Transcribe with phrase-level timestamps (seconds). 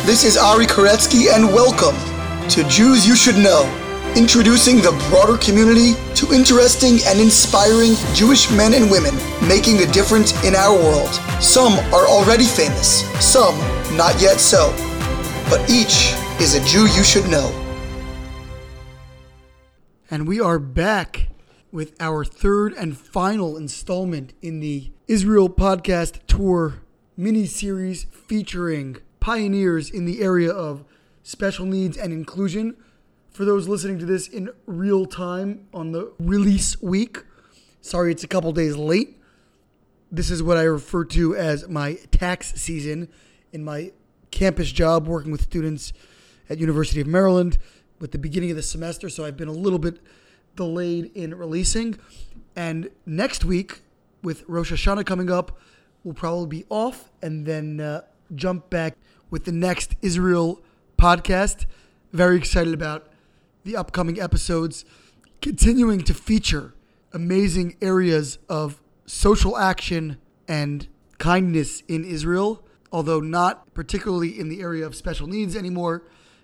[0.00, 1.94] This is Ari Koretzky, and welcome
[2.48, 3.62] to Jews You Should Know,
[4.16, 9.14] introducing the broader community to interesting and inspiring Jewish men and women
[9.46, 11.12] making a difference in our world.
[11.40, 13.56] Some are already famous, some
[13.96, 14.74] not yet so,
[15.48, 17.48] but each is a Jew you should know.
[20.10, 21.28] And we are back
[21.70, 26.82] with our third and final installment in the Israel Podcast Tour
[27.16, 30.84] mini series featuring pioneers in the area of
[31.22, 32.76] special needs and inclusion.
[33.30, 37.18] For those listening to this in real time on the release week,
[37.80, 39.20] sorry it's a couple days late.
[40.10, 43.08] This is what I refer to as my tax season
[43.52, 43.92] in my
[44.32, 45.92] campus job working with students
[46.50, 47.58] at University of Maryland
[48.00, 50.00] with the beginning of the semester, so I've been a little bit
[50.56, 51.96] delayed in releasing.
[52.56, 53.82] And next week,
[54.24, 55.60] with Rosh Hashanah coming up,
[56.02, 58.00] we'll probably be off and then uh,
[58.34, 58.96] jump back
[59.32, 60.60] with the next Israel
[60.98, 61.64] podcast.
[62.12, 63.08] Very excited about
[63.64, 64.84] the upcoming episodes,
[65.40, 66.74] continuing to feature
[67.14, 70.86] amazing areas of social action and
[71.18, 76.02] kindness in Israel, although not particularly in the area of special needs anymore,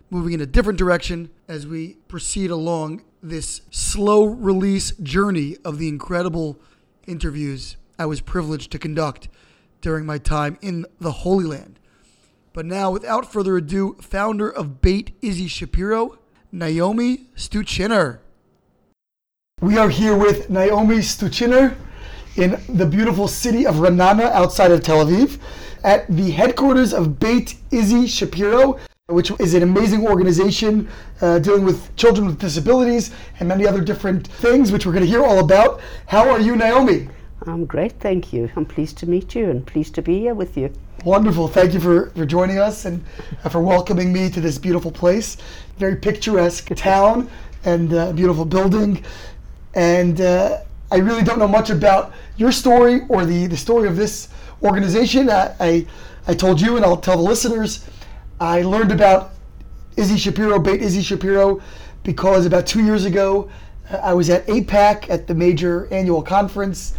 [0.08, 5.88] moving in a different direction as we proceed along this slow release journey of the
[5.88, 6.58] incredible
[7.06, 9.28] interviews I was privileged to conduct
[9.82, 11.77] during my time in the Holy Land.
[12.58, 16.18] But now, without further ado, founder of Beit Issie Shapiro,
[16.50, 18.18] Naomi Stuchiner.
[19.60, 21.76] We are here with Naomi Stuchiner
[22.34, 25.38] in the beautiful city of Ra'anana outside of Tel Aviv
[25.84, 30.88] at the headquarters of Beit Issie Shapiro, which is an amazing organization
[31.20, 35.08] uh, dealing with children with disabilities and many other different things, which we're going to
[35.08, 35.80] hear all about.
[36.08, 37.08] How are you, Naomi?
[37.46, 38.50] I'm great, thank you.
[38.56, 40.72] I'm pleased to meet you and pleased to be here with you.
[41.04, 41.46] Wonderful.
[41.46, 43.04] Thank you for, for joining us and
[43.44, 45.36] uh, for welcoming me to this beautiful place.
[45.76, 47.30] Very picturesque town
[47.64, 49.04] and uh, beautiful building.
[49.74, 53.94] And uh, I really don't know much about your story or the, the story of
[53.94, 54.28] this
[54.60, 55.30] organization.
[55.30, 55.86] I, I,
[56.26, 57.84] I told you, and I'll tell the listeners,
[58.40, 59.34] I learned about
[59.96, 61.62] Issie Shapiro, Beit Issie Shapiro,
[62.02, 63.48] because about two years ago,
[63.88, 66.94] uh, I was at AIPAC at the major annual conference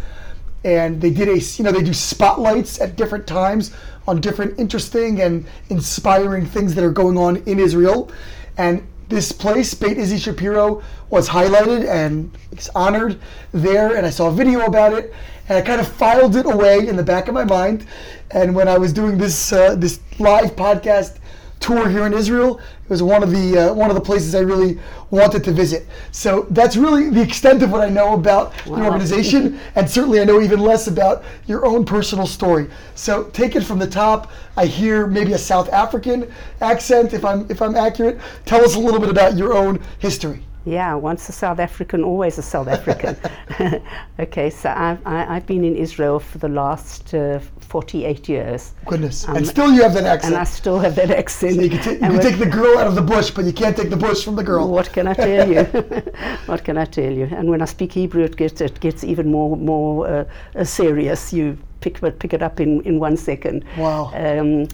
[0.64, 3.72] and they did a you know they do spotlights at different times
[4.06, 8.10] on different interesting and inspiring things that are going on in Israel.
[8.58, 12.30] And this place Beit Issie Shapiro was highlighted and
[12.74, 13.18] honored
[13.52, 15.12] there and I saw a video about it
[15.48, 17.86] and I kind of filed it away in the back of my mind.
[18.30, 21.19] And when I was doing this uh, this live podcast
[21.60, 22.58] tour here in Israel.
[22.58, 25.86] It was one of the uh, one of the places I really wanted to visit.
[26.10, 28.76] So that's really the extent of what I know about wow.
[28.76, 32.68] the organization, and certainly I know even less about your own personal story.
[32.94, 34.32] So take it from the top.
[34.56, 38.18] I hear maybe a South African accent, if I'm if I'm accurate.
[38.46, 40.42] Tell us a little bit about your own history.
[40.66, 43.16] Yeah, once a South African, always a South African.
[44.18, 48.74] okay, so I've, I, have been in Israel for the last uh, 48 years.
[48.84, 49.26] Goodness.
[49.26, 50.34] Um, and still you have that accent.
[50.34, 51.54] And I still have that accent.
[51.56, 53.54] So you can, t- you can take the girl out of the bush, but you
[53.54, 54.68] can't take the bush from the girl.
[54.68, 55.62] What can I tell you?
[56.46, 57.24] what can I tell you?
[57.32, 60.24] And when I speak Hebrew, it gets, it gets even more, more uh,
[60.56, 61.32] uh, serious.
[61.32, 63.64] You pick, pick it up in, in one second.
[63.78, 64.12] Wow.
[64.14, 64.68] Um,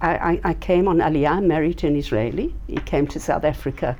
[0.00, 2.54] I, I, I came on Aliyah, married to an Israeli.
[2.66, 3.96] He came to South Africa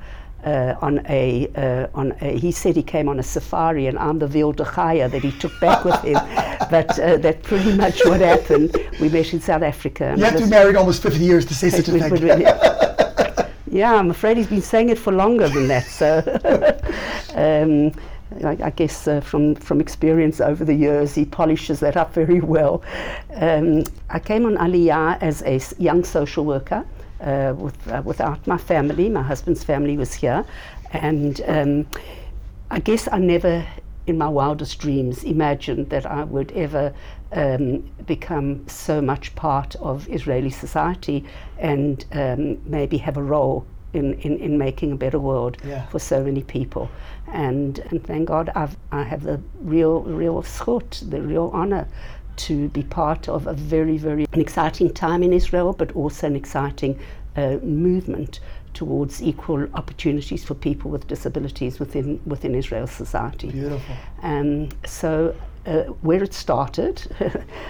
[0.49, 4.19] uh, on a uh, on a, he said he came on a safari and I'm
[4.19, 6.19] the wilde Chaya that he took back with him.
[6.71, 8.77] But uh, that's pretty much what happened.
[9.01, 10.15] We met in South Africa.
[10.19, 12.43] You have to be married almost 50 years to say such a thing.
[13.71, 13.95] yeah.
[13.95, 16.19] I'm afraid he's been saying it for longer than that so.
[17.35, 17.93] Um,
[18.45, 22.41] I, I, guess uh, from, from experience over the years, he polishes that up very
[22.41, 22.83] well.
[23.37, 26.85] Um, I came on Aliyah as a young social worker
[27.21, 29.09] uh, with, uh, without my family.
[29.09, 30.45] My husband's family was here.
[30.93, 31.87] And um,
[32.71, 33.67] I guess I never,
[34.07, 36.95] in my wildest dreams, imagined that I would ever
[37.33, 41.25] um, become so much part of Israeli society
[41.59, 45.87] and um, maybe have a role in, in, in making a better world yeah.
[45.87, 46.91] for so many people.
[47.33, 51.87] And, and thank God I've, I have the real, real schut, the real honor
[52.39, 56.37] to be part of a very, very an exciting time in Israel, but also an
[56.37, 56.99] exciting
[57.37, 58.41] uh, movement
[58.75, 63.51] towards equal opportunities for people with disabilities within within Israel's society.
[63.51, 63.97] Beautiful.
[64.23, 65.35] Um, so.
[65.67, 66.95] Uh, where it started.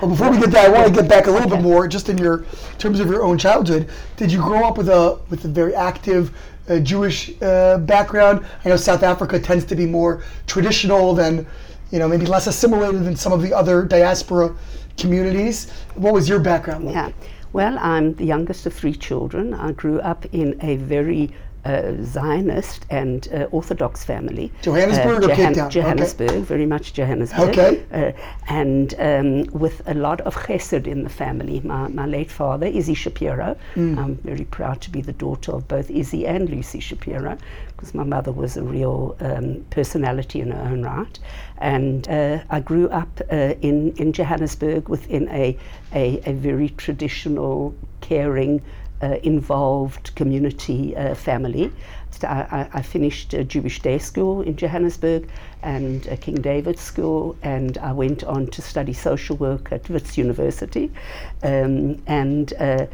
[0.01, 1.57] well, before we get there, I want to get back a little okay.
[1.57, 2.45] bit more, just in your
[2.79, 3.89] terms of your own childhood.
[4.17, 6.31] Did you grow up with a with a very active
[6.69, 8.47] uh, Jewish uh, background?
[8.65, 11.45] I know South Africa tends to be more traditional than
[11.91, 14.55] you know, maybe less assimilated than some of the other diaspora
[14.97, 15.71] communities.
[15.95, 16.95] What was your background like?
[16.95, 17.13] Yeah.
[17.53, 19.55] Well, I'm the youngest of three children.
[19.55, 21.31] I grew up in a very
[21.65, 24.53] uh, Zionist and uh, Orthodox family.
[24.63, 25.71] Johannesburg uh, Town?
[25.71, 26.41] Johannesburg, okay.
[26.41, 27.59] very much Johannesburg.
[27.59, 27.85] Okay.
[27.93, 28.13] Uh,
[28.49, 31.61] and um, with a lot of chesed in the family.
[31.61, 33.57] My, my late father, Issie Shapiro.
[33.75, 33.99] Mm.
[33.99, 37.37] I'm very proud to be the daughter of both Issie and Lucy Shapiro
[37.79, 41.19] because my mother was a real um, personality in her own right.
[41.59, 45.57] And uh, I grew up uh, in, in Johannesburg within a,
[45.93, 48.63] a, a very traditional, caring,
[49.03, 51.73] uh, involved community uh, family.
[52.25, 55.29] I, I, finished Jewish day school in Johannesburg
[55.63, 60.91] and King David School, and I went on to study social work at Wits University.
[61.43, 62.87] Um, and uh,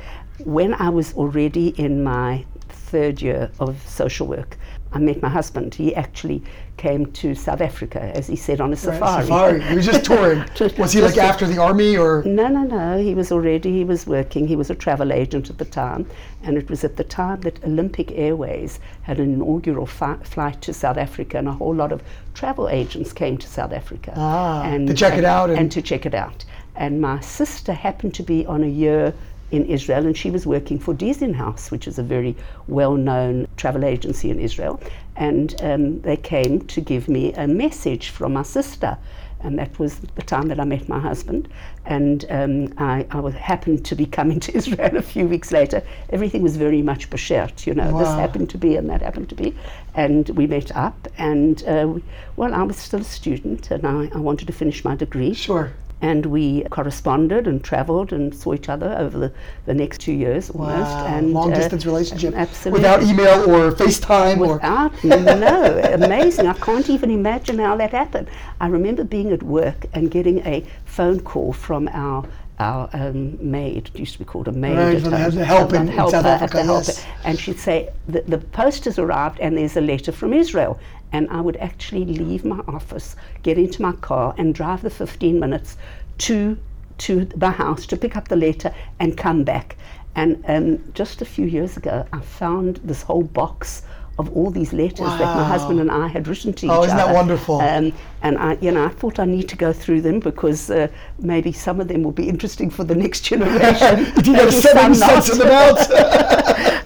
[0.44, 4.58] when I was already in my third year of social work,
[4.94, 5.74] I met my husband.
[5.74, 6.40] He actually
[6.76, 9.00] came to South Africa, as he said, on a safari.
[9.00, 9.62] Right, safari.
[9.62, 10.44] He was just touring.
[10.54, 12.22] just, was he like after the army or?
[12.24, 12.98] No, no, no.
[12.98, 14.46] He was already, he was working.
[14.46, 16.06] He was a travel agent at the time.
[16.44, 20.72] And it was at the time that Olympic Airways had an inaugural fi- flight to
[20.72, 22.00] South Africa, and a whole lot of
[22.34, 24.12] travel agents came to South Africa.
[24.16, 25.50] Ah, and, to check and, it out.
[25.50, 26.44] And, and to check it out.
[26.76, 29.12] And my sister happened to be on a year
[29.54, 32.34] in Israel, and she was working for Diesenhaus, which is a very
[32.66, 34.80] well-known travel agency in Israel.
[35.16, 38.98] And um, they came to give me a message from my sister,
[39.40, 41.48] and that was the time that I met my husband.
[41.84, 45.82] And um, I, I was, happened to be coming to Israel a few weeks later.
[46.10, 47.92] Everything was very much bashert, you know.
[47.92, 47.98] Wow.
[48.00, 49.54] This happened to be, and that happened to be.
[49.94, 52.02] And we met up, and uh, we,
[52.34, 55.34] well, I was still a student, and I, I wanted to finish my degree.
[55.34, 55.72] Sure
[56.04, 59.32] and we corresponded and traveled and saw each other over the,
[59.64, 60.92] the next two years almost.
[60.92, 61.06] Wow.
[61.06, 62.34] And long uh, distance relationship.
[62.34, 62.80] Absolutely.
[62.80, 66.46] Without email or FaceTime Without, or no, amazing.
[66.46, 68.28] I can't even imagine how that happened.
[68.60, 72.28] I remember being at work and getting a phone call from our
[72.58, 75.88] our um, maid, it used to be called a maid right, at home, help in,
[75.88, 77.04] in South Africa, yes.
[77.24, 80.78] and she'd say, the, the post has arrived and there's a letter from Israel.
[81.12, 85.38] And I would actually leave my office, get into my car and drive the 15
[85.38, 85.76] minutes
[86.18, 86.58] to,
[86.98, 89.76] to the house to pick up the letter and come back.
[90.16, 93.82] And um, just a few years ago, I found this whole box
[94.18, 95.18] of all these letters wow.
[95.18, 97.60] that my husband and I had written to oh, each isn't that wonderful?
[97.60, 100.88] Um, and I, you know, I thought I need to go through them because uh,
[101.18, 104.06] maybe some of them will be interesting for the next generation.
[104.24, 105.90] you got seven cents of them out.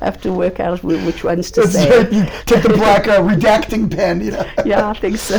[0.00, 2.02] I have to work out which ones to That's say.
[2.02, 2.12] Right.
[2.12, 4.50] You take the black uh, redacting pen, you know.
[4.64, 5.38] yeah, I think so.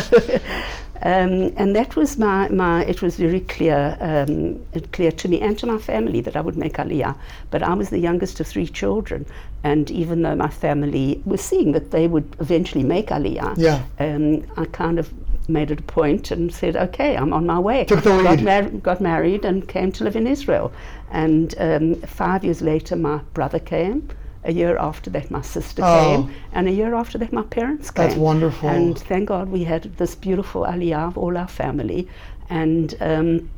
[1.02, 4.60] Um, and that was my, my, it was very clear, um,
[4.92, 7.16] clear to me and to my family that I would make Aliyah.
[7.52, 9.26] But I was the youngest of three children.
[9.64, 13.84] And even though my family was seeing that they would eventually make Aliyah, yeah.
[14.00, 15.14] um, I kind of
[15.48, 17.86] made it a point and said, okay, I'm on my way.
[17.86, 18.44] Took the lead.
[18.44, 20.72] Got, mar- got married and came to live in Israel.
[21.12, 24.10] And um, five years later, my brother came
[24.44, 26.28] a year after that, my sister oh.
[26.28, 28.08] came, and a year after that, my parents came.
[28.08, 28.70] That's wonderful.
[28.70, 32.08] And thank God we had this beautiful aliyah of all our family.
[32.50, 33.50] And um,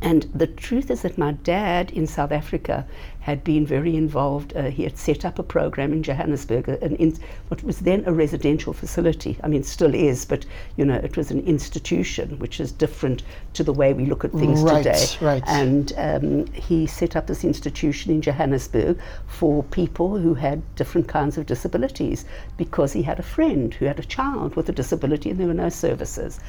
[0.00, 2.86] and the truth is that my dad in South Africa
[3.20, 4.56] had been very involved.
[4.56, 7.14] Uh, he had set up a program in Johannesburg, an in,
[7.48, 9.38] what was then a residential facility.
[9.42, 10.46] I mean, still is, but
[10.76, 13.22] you know, it was an institution, which is different
[13.54, 15.06] to the way we look at things right, today.
[15.20, 15.42] Right.
[15.46, 21.36] And um, he set up this institution in Johannesburg for people who had different kinds
[21.36, 22.24] of disabilities,
[22.56, 25.54] because he had a friend who had a child with a disability, and there were
[25.54, 26.40] no services.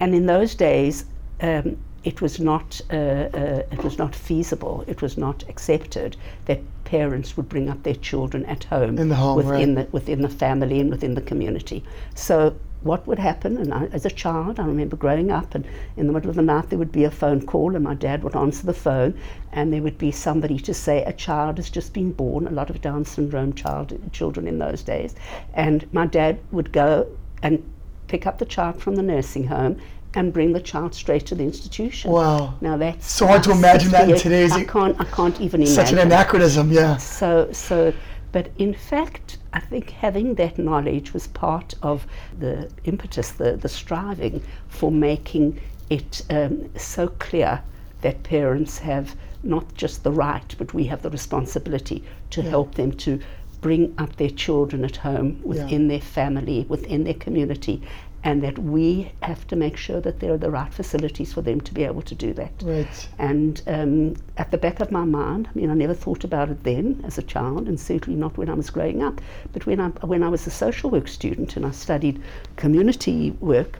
[0.00, 1.04] And in those days.
[1.40, 4.84] Um, it was not uh, uh, it was not feasible.
[4.86, 9.16] It was not accepted that parents would bring up their children at home, in the
[9.16, 9.86] home within right.
[9.86, 11.82] the within the family and within the community.
[12.14, 13.56] So what would happen?
[13.56, 16.42] And I, as a child, I remember growing up, and in the middle of the
[16.42, 19.18] night there would be a phone call, and my dad would answer the phone,
[19.50, 22.46] and there would be somebody to say a child has just been born.
[22.46, 25.16] A lot of Down syndrome child children in those days,
[25.54, 27.08] and my dad would go
[27.42, 27.68] and
[28.06, 29.76] pick up the child from the nursing home
[30.16, 32.10] and bring the child straight to the institution.
[32.10, 32.54] Wow.
[32.60, 34.52] Now that's so hard to imagine that in today's.
[34.52, 34.98] I can't.
[34.98, 35.74] I can't even imagine.
[35.74, 36.72] Such an anachronism.
[36.72, 36.96] Yeah.
[36.96, 37.92] So so,
[38.32, 42.06] but in fact, I think having that knowledge was part of
[42.40, 47.62] the impetus, the the striving for making it um, so clear
[48.00, 52.50] that parents have not just the right, but we have the responsibility to yeah.
[52.50, 53.20] help them to
[53.60, 55.88] bring up their children at home, within yeah.
[55.88, 57.82] their family, within their community,
[58.26, 61.60] and that we have to make sure that there are the right facilities for them
[61.60, 62.50] to be able to do that.
[62.60, 63.08] Right.
[63.18, 66.64] And um, at the back of my mind, I mean, I never thought about it
[66.64, 69.20] then as a child, and certainly not when I was growing up.
[69.52, 72.20] But when I when I was a social work student and I studied
[72.56, 73.78] community work,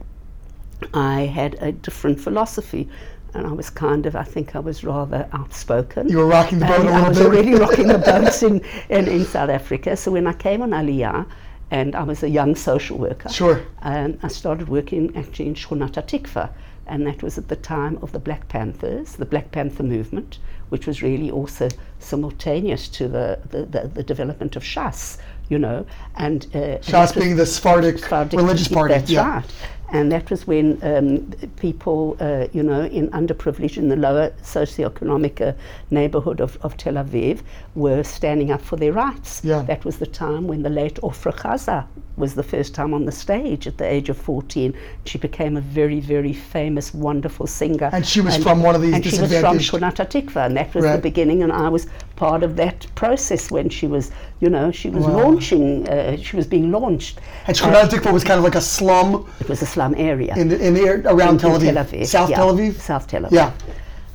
[0.94, 2.88] I had a different philosophy.
[3.34, 6.08] and I was kind of, I think I was rather outspoken.
[6.08, 9.50] You were rocking the boat I was already rocking the boat in, in, in South
[9.50, 9.96] Africa.
[9.96, 11.26] So when I came on Aliyah,
[11.70, 13.62] and I was a young social worker, Sure.
[13.82, 16.50] um, I started working actually in Shchunat Hatikva,
[16.86, 20.86] and that was at the time of the Black Panthers, the Black Panther movement, which
[20.86, 21.68] was really also
[21.98, 25.18] simultaneous to the, the, the, the development of Shas,
[25.48, 28.94] you know, and uh, Shas being the Sephardic Sephardic- religious party.
[28.94, 29.28] That's yeah.
[29.36, 29.44] right.
[29.90, 35.40] And that was when um, people, uh, you know, in underprivileged, in the lower socioeconomic
[35.40, 35.52] uh,
[35.90, 37.40] neighborhood of, of Tel Aviv,
[37.74, 39.42] were standing up for their rights.
[39.44, 39.62] Yeah.
[39.62, 43.12] That was the time when the late Ofra Haza was the first time on the
[43.12, 44.74] stage at the age of 14.
[45.04, 47.90] She became a very, very famous, wonderful singer.
[47.92, 50.56] And she was from one of these And she was from disadvantaged- Shchunat Hatikva, and
[50.56, 51.86] that was the beginning, and I was
[52.16, 55.16] part of that process when she was, you know, she was Wow.
[55.22, 57.20] launching, uh, she was being launched.
[57.46, 60.34] And Shkodat was kind of like a slum it was a slum area.
[60.36, 62.06] in the, in the air, around in- Tel in Aviv.
[62.06, 62.74] South yeah, Tel Aviv?
[62.80, 63.32] South Tel Aviv.
[63.32, 63.52] Yeah.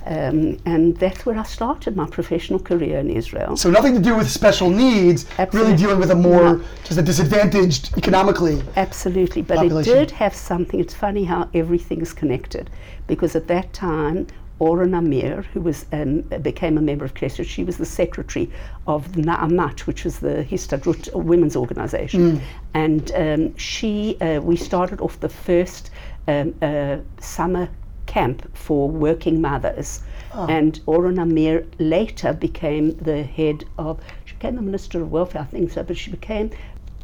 [0.04, 3.56] Um, and that's where I started my professional career in Israel.
[3.56, 5.60] So nothing to do with special needs, Absolutely.
[5.74, 6.62] really dealing with a more, No.
[6.84, 8.64] just a disadvantaged economically.
[8.76, 9.94] Absolutely, but Population.
[9.94, 10.80] it did have something.
[10.80, 12.72] It's funny how everything is connected,
[13.06, 14.26] because at that time,
[14.62, 18.48] Ora Namir, who was um, became a member of Knesset, she was the secretary
[18.86, 22.40] of Na'amat, which was the Histadrut women's organization,
[22.76, 25.90] and um, she uh, we started off the first
[26.28, 27.68] um, uh, summer
[28.06, 30.02] camp for working mothers.
[30.50, 35.46] And Ora Namir later became the head of, she became the Minister of Welfare, I
[35.46, 36.52] think so, but she became,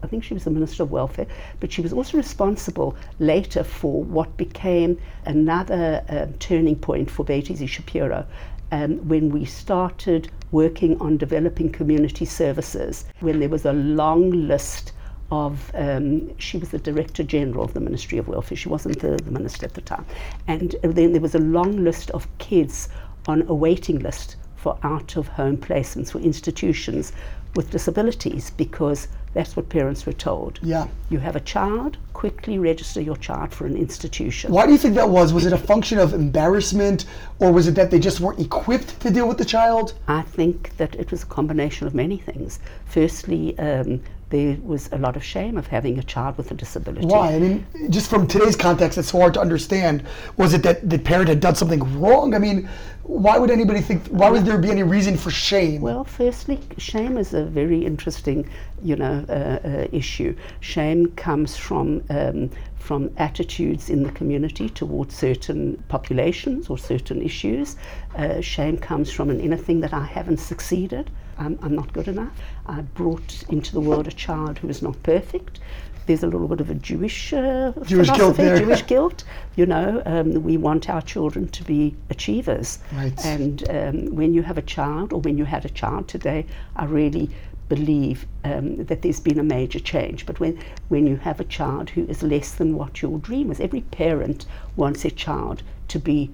[0.04, 1.27] I think she was the Minister of Welfare,
[1.60, 7.50] but she was also responsible later for what became another um, turning point for Beit
[7.50, 8.25] Issie Shapiro.
[8.72, 14.92] Um, when we started working on developing community services, when there was a long list
[15.32, 18.58] of um, she was the director general of the Ministry of Welfare.
[18.58, 20.06] She wasn't the, the minister at the time,
[20.48, 22.89] and uh, then there was a long list of kids
[23.27, 27.12] on a waiting list for out-of-home placements for institutions
[27.57, 30.59] with disabilities because that's what parents were told.
[30.63, 30.87] Yeah.
[31.09, 34.51] You have a child, quickly register your child for an institution.
[34.51, 35.33] Why do you think that was?
[35.33, 37.05] Was it a function of embarrassment,
[37.39, 39.95] or was it that they just weren't equipped to deal with the child?
[40.07, 42.59] I think that it was a combination of many things.
[42.85, 47.07] Firstly, um, there was a lot of shame of having a child with a disability.
[47.07, 47.33] Why?
[47.33, 50.03] I mean, just from today's context, it's so hard to understand.
[50.35, 52.35] Was it that the parent had done something wrong?
[52.35, 52.69] I mean,
[53.07, 54.05] why would anybody think?
[54.07, 55.81] Why would there be any reason for shame?
[55.81, 58.49] Well, firstly, shame is a very interesting,
[58.83, 60.35] you know, uh, uh, issue.
[60.59, 67.77] Shame comes from um, from attitudes in the community towards certain populations or certain issues.
[68.15, 71.09] Uh, shame comes from an inner thing that I haven't succeeded.
[71.38, 72.32] I'm, I'm not good enough.
[72.65, 75.60] I brought into the world a child who is not perfect.
[76.06, 78.60] There's a little bit of a Jewish uh, Jewish guilt philosophy, there.
[78.60, 79.25] Jewish guilt.
[79.58, 82.79] You know, um, we want our children to be achievers.
[82.94, 83.25] Right.
[83.25, 86.46] And um, when you have a child, or when you had a child today,
[86.77, 87.29] I really
[87.67, 90.25] believe um, that there's been a major change.
[90.25, 93.60] But when, when you have a child who is less than what your dream is,
[93.60, 94.46] every parent
[94.77, 96.29] wants their child to be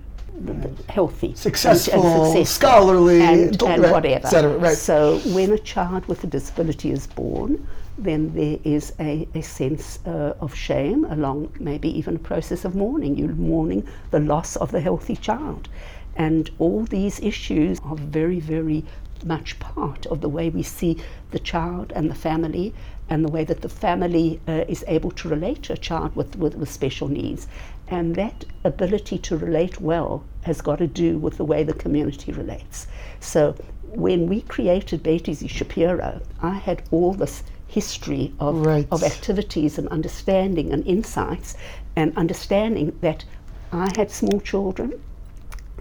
[0.89, 4.27] healthy, and- and Successful, scholarly, and, and whatever.
[4.27, 4.77] cetera, right.
[4.77, 7.65] So when a child with a disability is born,
[7.97, 12.75] then there is a, a sense uh, of shame, along maybe even a process of
[12.75, 13.15] mourning.
[13.17, 15.69] You're mourning the loss of the healthy child.
[16.15, 18.83] And all these issues are very, very
[19.25, 20.97] much part of the way we see
[21.31, 22.73] the child and the family
[23.09, 26.35] and the way that the family uh, is able to relate to a child with,
[26.35, 27.47] with, with special needs.
[27.93, 32.31] And that ability to relate well has got to do with the way the community
[32.31, 32.88] relates.
[33.19, 38.88] So when we created Beit Issie Shapiro, I had all this history of, Right.
[38.89, 41.55] of activities and understanding and insights
[41.95, 43.25] and understanding that
[43.71, 45.00] I had small children,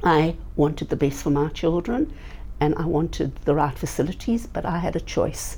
[0.05, 2.13] I wanted the best for my children
[2.61, 5.57] and I wanted the right facilities, but I had a choice.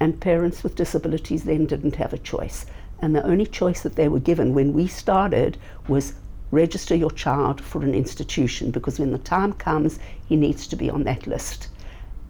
[0.00, 2.64] And parents with disabilities then didn't have a choice.
[3.02, 5.56] And the only choice that they were given when we started
[5.88, 6.14] was
[6.50, 10.90] register your child for an institution because when the time comes, he needs to be
[10.90, 11.68] on that list.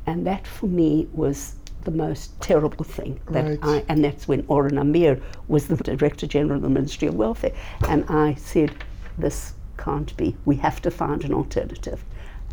[0.07, 3.59] And that for me was the most terrible thing that Right.
[3.63, 7.53] I and that's when Ora Namir was the Director General of the Ministry of Welfare.
[7.89, 8.73] And I said,
[9.17, 10.37] This can't be.
[10.45, 12.05] We have to find an alternative.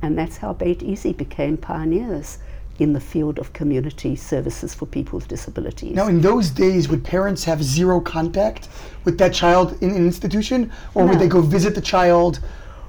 [0.01, 2.38] And that's how Beit Issie became pioneers
[2.79, 5.96] in the field of community services for people with disabilities.
[5.96, 8.69] Now, in those days, would parents have zero contact
[9.03, 12.39] with that child in an institution, or would they go visit the child?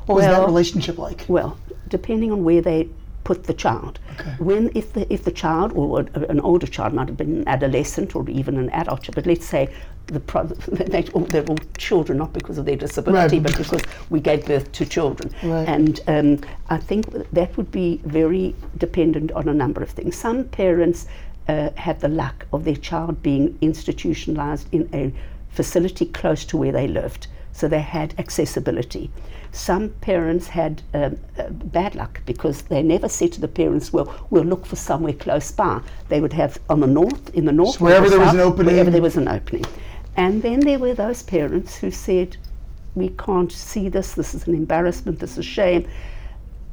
[0.06, 1.24] What was that relationship like?
[1.28, 2.88] Well, depending on where they
[3.28, 3.98] put the child.
[4.18, 4.34] Okay.
[4.48, 6.00] When if the if the child or
[6.34, 9.62] an older child might have been an adolescent or even an adult, but let's say
[10.06, 10.44] the pro-
[10.94, 13.46] they, they're all children, not because of their disability, Right.
[13.46, 13.82] but because
[14.14, 15.28] we gave birth to children.
[15.42, 15.68] Right.
[15.74, 16.28] And um,
[16.70, 17.02] I think
[17.38, 20.16] that would be very dependent on a number of things.
[20.16, 21.06] Some parents
[21.48, 25.12] uh, had the luck of their child being institutionalized in a
[25.50, 29.10] facility close to where they lived, so they had accessibility.
[29.52, 34.12] Some parents had um, uh, bad luck because they never said to the parents, "Well,
[34.30, 37.76] we'll look for somewhere close by." They would have on the north, in the north,
[37.76, 38.72] So wherever the there was an opening.
[38.72, 39.64] wherever there was an opening.
[40.16, 42.36] And then there were those parents who said,
[42.94, 44.14] "We can't see this.
[44.14, 45.18] This is an embarrassment.
[45.20, 45.86] This is shame."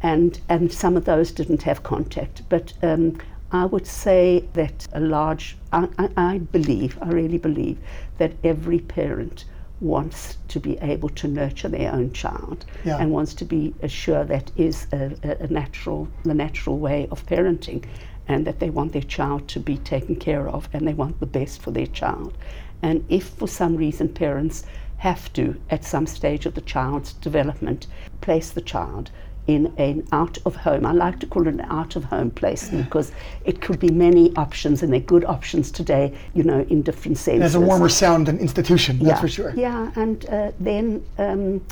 [0.01, 2.43] and and some of those didn't have contact.
[2.49, 3.17] But um,
[3.51, 7.77] I would say that a large, I, I, I believe, I really believe
[8.17, 9.45] that every parent
[9.81, 12.97] wants to be able to nurture their own child Yeah.
[12.97, 17.25] and wants to be assured that is a, a, a natural, the natural way of
[17.25, 17.83] parenting,
[18.27, 21.25] and that they want their child to be taken care of and they want the
[21.25, 22.37] best for their child.
[22.81, 24.65] And if for some reason parents
[24.97, 27.87] have to, at some stage of the child's development,
[28.21, 29.11] place the child
[29.47, 30.85] in an out of home.
[30.85, 33.11] I like to call it an out of home placement because
[33.43, 37.41] it could be many options and they're good options today, you know, in different senses.
[37.41, 39.53] has a warmer sound than institution, that's for sure.
[39.55, 41.63] Yeah, and uh, then, um,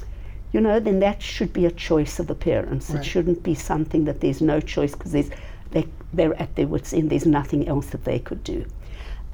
[0.52, 2.90] you know, then that should be a choice of the parents.
[2.92, 3.00] Right.
[3.00, 5.32] It shouldn't be something that there's no choice because there's,
[5.72, 7.10] they, they're at their wits' end.
[7.10, 8.66] There's nothing else that they could do.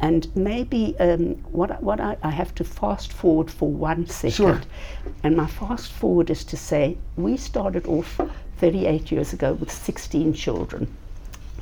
[0.02, 4.32] And maybe um, what, I- what I, I have to fast forward for one second.
[4.34, 4.62] Sure.
[5.24, 8.20] And my fast forward is to say we started off
[8.58, 10.96] 38 years ago with 16 children.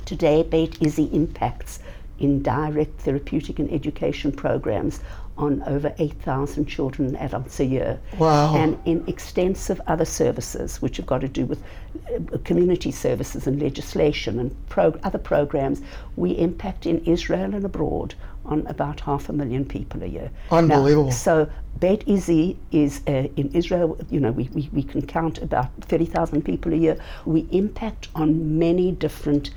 [0.04, 1.80] Today, Beit Issie impacts
[2.18, 5.00] in direct therapeutic and education programs
[5.38, 8.00] on over 8,000 children and adults a year.
[8.18, 8.54] Wow.
[8.56, 13.62] And in extensive other services, which have got to do with uh, community services and
[13.62, 15.80] legislation and pro- other programs,
[16.16, 18.14] we impact in Israel and abroad
[18.44, 20.30] on about half a million people a year.
[20.50, 21.12] Now, Unbelievable.
[21.12, 21.48] so
[21.80, 26.42] Beit Issie is uh, in Israel, you know, we, we, we can count about 30,000
[26.44, 26.98] people a year.
[27.24, 29.50] We impact on many different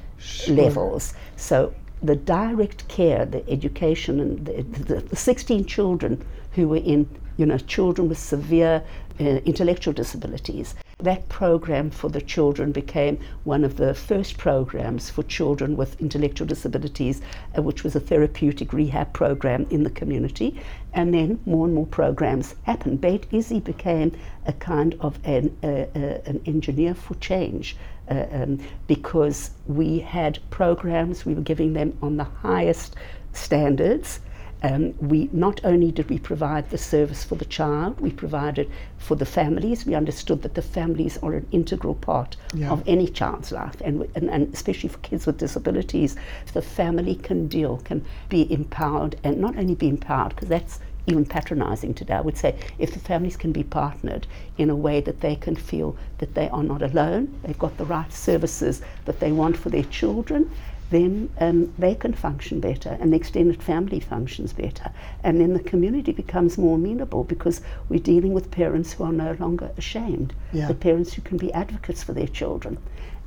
[0.48, 1.14] levels.
[1.36, 1.74] So
[2.04, 7.46] the direct care, the education, and the, the, the 16 children who were in, you
[7.46, 8.84] know, children with severe
[9.20, 10.74] uh, intellectual disabilities.
[11.00, 16.48] That program for the children became one of the first programs for children with intellectual
[16.48, 17.22] disabilities,
[17.58, 20.60] uh, which was a therapeutic rehab program in the community.
[20.94, 23.02] And then more and more programs happened.
[23.02, 24.12] Beit Issie became
[24.46, 27.76] a kind of an, uh, uh, an engineer for change
[28.12, 32.96] um, because we had programs, we were giving them on the highest
[33.34, 34.20] standards.
[34.64, 38.70] Um, we not only did we provide the service for the child, we provided
[39.00, 39.88] for the families.
[39.88, 42.70] We understood that the families are an integral part Yeah.
[42.72, 46.16] of any child's life, and, and, and especially for kids with disabilities,
[46.54, 51.26] the family can deal, can be empowered, and not only be empowered, because that's even
[51.26, 52.14] patronizing today.
[52.16, 55.56] I would say if the families can be partnered in a way that they can
[55.56, 59.70] feel that they are not alone, they've got the right services that they want for
[59.70, 60.50] their children,
[60.92, 64.92] then um, they can function better and the extended family functions better.
[65.24, 69.36] And then the community becomes more amenable because we're dealing with parents who are no
[69.40, 70.68] longer ashamed, Yeah.
[70.68, 72.78] the parents who can be advocates for their children.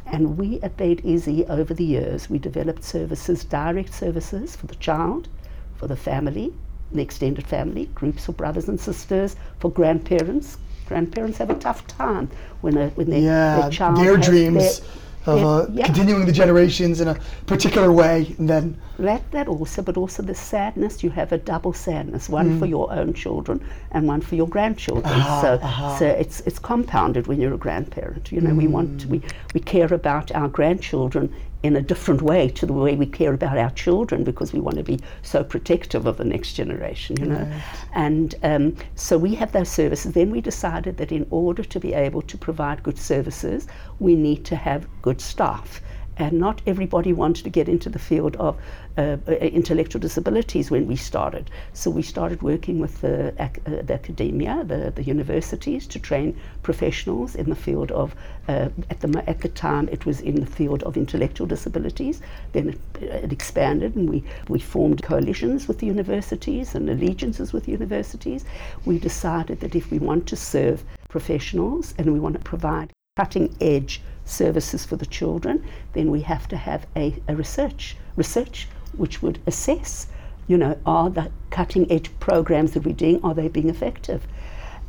[0.06, 4.74] And we at Beit Issie, over the years, we developed services, direct services for the
[4.74, 5.28] child,
[5.76, 6.52] for the family,
[6.94, 10.56] the extended family, groups of brothers and sisters, for grandparents.
[10.86, 12.28] Grandparents have a tough time
[12.60, 14.88] when, a, when their, Yeah, their child their dreams their-
[15.26, 15.86] of uh, yeah.
[15.86, 20.34] continuing the generations in a particular way, and then that that also, but also the
[20.34, 21.02] sadness.
[21.02, 25.06] You have a double sadness, one for your own children and one for your grandchildren.
[25.14, 25.22] Mm.
[25.24, 25.96] Ah, so, aha.
[25.98, 28.30] so it's it's compounded when you're a grandparent.
[28.30, 29.22] You know, we want we
[29.54, 31.32] we care about our grandchildren
[31.64, 34.76] in a different way to the way we care about our children because we want
[34.76, 37.16] to be so protective of the next generation.
[37.18, 37.60] You know,
[37.94, 40.12] and um, so we have those services.
[40.12, 43.66] Then we decided that in order to be able to provide good services,
[43.98, 45.80] we need to have good staff
[46.16, 48.56] and not everybody wanted to get into the field of
[48.96, 51.50] uh, uh, intellectual disabilities when we started.
[51.72, 56.38] So we started working with the, ac- uh, the academia, the, the universities, to train
[56.62, 58.14] professionals in the field of,
[58.46, 62.22] uh, at, the, at the time it was in the field of intellectual disabilities.
[62.52, 67.66] Then it, it expanded and we, we formed coalitions with the universities and allegiances with
[67.66, 68.44] universities.
[68.84, 73.54] We decided that if we want to serve professionals and we want to provide cutting
[73.60, 79.22] edge services for the children, then we have to have a, a research research which
[79.22, 80.06] would assess,
[80.46, 84.26] you know, are the cutting edge programs that we're doing are they being effective?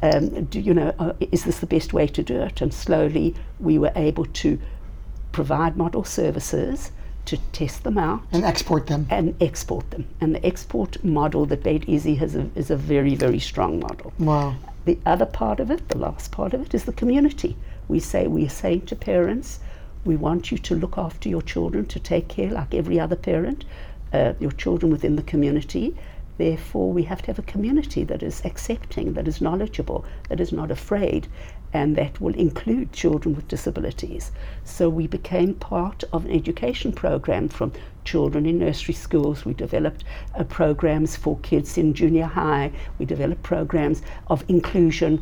[0.01, 2.61] Um, do you know uh, is this the best way to do it?
[2.61, 4.59] And slowly we were able to
[5.31, 6.91] provide model services
[7.25, 10.07] to test them out and export them and export them.
[10.21, 14.13] And the export model that Beit Issie has a, is a very, very strong model.
[14.19, 14.55] Wow.
[14.85, 17.57] The other part of it, the last part of it, is the community.
[17.87, 19.59] We say we are saying to parents,
[20.03, 23.65] we want you to look after your children, to take care like every other parent,
[24.15, 25.87] uh, your children within the community.
[26.37, 30.51] Therefore, we have to have a community that is accepting, that is knowledgeable, that is
[30.51, 31.27] not afraid,
[31.73, 34.31] and that will include children with disabilities.
[34.63, 37.71] So we became part of an education program from
[38.03, 39.45] children in nursery schools.
[39.45, 40.03] We developed
[40.35, 42.71] uh, programs for kids in junior high.
[42.99, 45.13] We developed programs of inclusion.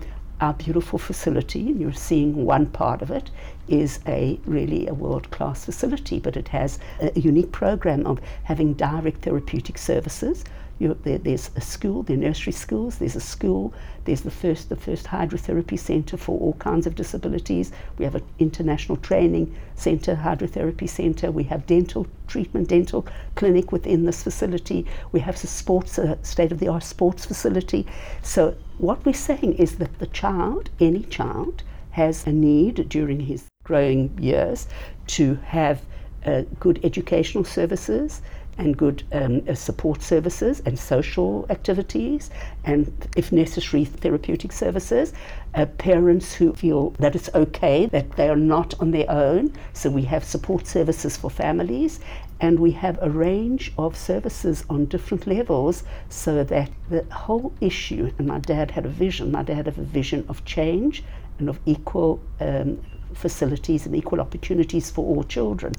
[0.42, 3.32] Our beautiful facility, and you're seeing one part of it,
[3.68, 9.22] is a really a world-class facility, but it has a unique program of having direct
[9.22, 10.44] therapeutic services
[10.80, 13.74] there, there's a school, there are nursery schools, there's a school,
[14.06, 17.72] there's the first, the first hydrotherapy centre for all kinds of disabilities.
[17.98, 21.32] We have an international training centre, hydrotherapy centre.
[21.32, 24.86] We have dental treatment, dental clinic within this facility.
[25.12, 27.86] We have a sports, a state-of-the-art sports facility.
[28.22, 33.48] So what we're saying is that the child, any child, has a need during his
[33.64, 34.68] growing years
[35.08, 35.82] to have
[36.26, 38.22] uh, good educational services,
[38.58, 42.30] and good um, uh, support services and social activities,
[42.64, 45.14] and if necessary, therapeutic services.
[45.56, 49.54] Uh, parents who feel that it's okay, that they are not on their own.
[49.74, 52.00] So we have support services for families,
[52.42, 58.12] and we have a range of services on different levels so that the whole issue,
[58.18, 61.04] and my dad had a vision, my dad had a vision of change
[61.40, 62.80] and of equal um,
[63.16, 65.74] facilities and equal opportunities for all children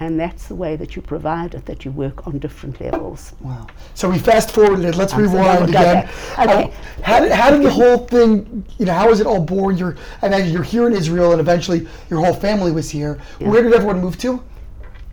[0.00, 3.32] and that's the way that you provide it, that you work on different levels.
[3.40, 3.66] Wow.
[3.94, 6.08] So we fast forwarded, let's rewind again.
[6.38, 6.64] Okay.
[6.64, 6.70] Uh,
[7.02, 9.76] how, did, how did the whole thing, you know, how was it all born?
[9.76, 13.20] You're, I imagine you're here in Israel and eventually your whole family was here.
[13.38, 13.48] Yeah.
[13.48, 14.42] Where did everyone move to?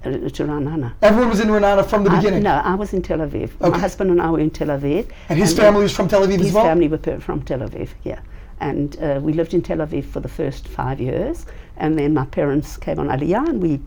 [0.03, 0.93] Uh, to Ra'anana.
[1.03, 2.41] Everyone was in Ra'anana from the I, beginning?
[2.41, 3.51] No, I was in Tel Aviv.
[3.61, 3.69] Okay.
[3.69, 5.11] My husband and I were in Tel Aviv.
[5.29, 6.63] And his and family was from Tel Aviv as well?
[6.63, 8.19] His family were from Tel Aviv, yeah.
[8.61, 11.45] And uh, we lived in Tel Aviv for the first five years.
[11.77, 13.81] And then my parents came on Aliyah and we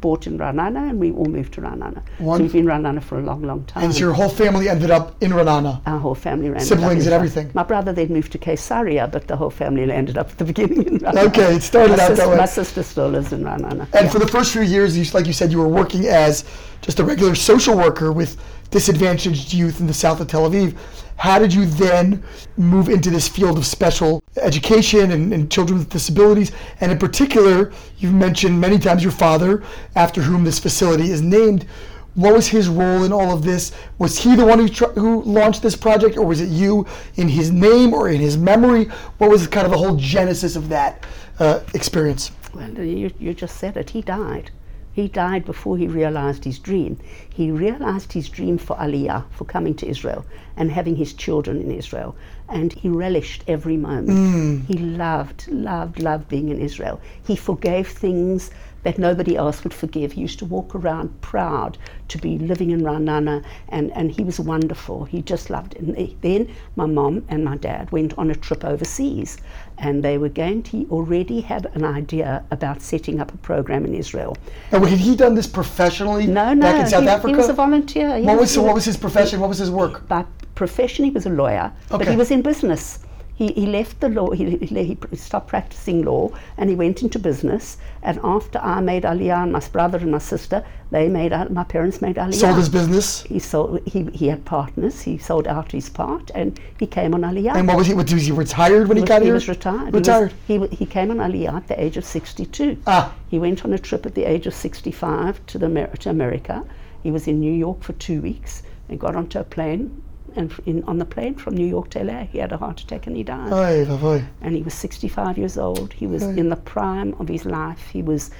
[0.00, 2.02] bought in Ra'anana and we all moved to Ra'anana.
[2.18, 3.84] So we've been in Ra'anana for a long, long time.
[3.84, 5.80] And so your whole family ended up in Ra'anana?
[5.86, 7.50] Our whole family ended Siblings and everything?
[7.54, 10.86] My brother then moved to Caesarea, but the whole family ended up at the beginning
[10.86, 11.28] in Ra'anana.
[11.28, 12.36] Okay, it started my out that way.
[12.36, 13.82] My sister still lives in Ra'anana.
[13.94, 14.08] And yeah.
[14.08, 16.44] for the first few years, you, like you said, you were working as
[16.80, 18.36] just a regular social worker with
[18.70, 20.76] disadvantaged youth in the south of Tel Aviv.
[21.16, 22.22] How did you then
[22.56, 26.52] move into this field of special education and, and, children with disabilities?
[26.80, 29.62] And in particular, you've mentioned many times your father,
[29.94, 31.66] after whom this facility is named.
[32.14, 33.72] What was his role in all of this?
[33.98, 37.28] Was he the one who, tr- who launched this project, or was it you in
[37.28, 38.84] his name or in his memory?
[39.18, 41.06] What was kind of the whole genesis of that
[41.38, 42.32] uh, experience?
[42.54, 43.90] Well, you, you just said it.
[43.90, 44.50] He died.
[44.92, 46.98] He died before he realized his dream.
[47.32, 50.24] He realized his dream for Aliyah, for coming to Israel
[50.56, 52.14] and having his children in Israel.
[52.48, 54.10] And he relished every moment.
[54.10, 54.66] Mm.
[54.66, 57.00] He loved, loved, loved being in Israel.
[57.26, 58.50] He forgave things
[58.82, 60.12] that nobody else would forgive.
[60.12, 61.78] He used to walk around proud
[62.08, 65.04] to be living in Ra'anana, and, and he was wonderful.
[65.04, 65.82] He just loved it.
[65.82, 69.38] And then my mom and my dad went on a trip overseas,
[69.78, 73.94] and they were going to already had an idea about setting up a program in
[73.94, 74.36] Israel.
[74.70, 77.28] And had he done this professionally no, no, back in South he, Africa?
[77.28, 78.18] he was a volunteer.
[78.20, 79.40] What was, so what was his profession?
[79.40, 80.06] What was his work?
[80.08, 82.04] By profession, he was a lawyer, okay.
[82.04, 83.00] but he was in business.
[83.42, 87.18] He, he left the law, he, he, he stopped practicing law and he went into
[87.18, 87.76] business.
[88.04, 92.00] And after I made Aliyah, and my brother and my sister, they made my parents
[92.00, 92.34] made Aliyah.
[92.34, 93.24] Sold his business?
[93.24, 97.22] He sold, he, he had partners, he sold out his part and he came on
[97.22, 97.56] Aliyah.
[97.56, 99.34] And what was he, was he retired when he, he got he here?
[99.34, 99.92] He was retired.
[99.92, 100.32] Retired?
[100.46, 102.78] He, was, he, he came on Aliyah at the age of 62.
[102.86, 103.12] Ah.
[103.28, 106.64] He went on a trip at the age of 65 to, the, to America.
[107.02, 110.00] He was in New York for two weeks and got onto a plane
[110.36, 113.06] and in, on the plane from New York to LA, he had a heart attack
[113.06, 113.52] and he died.
[113.52, 114.24] Aye, aye.
[114.40, 115.92] And he was 65 years old.
[115.92, 116.32] He was aye.
[116.32, 117.88] in the prime of his life.
[117.90, 118.30] He was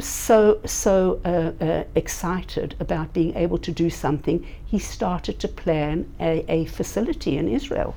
[0.00, 4.46] so so uh, uh, excited about being able to do something.
[4.66, 7.94] He started to plan a, a facility in Israel.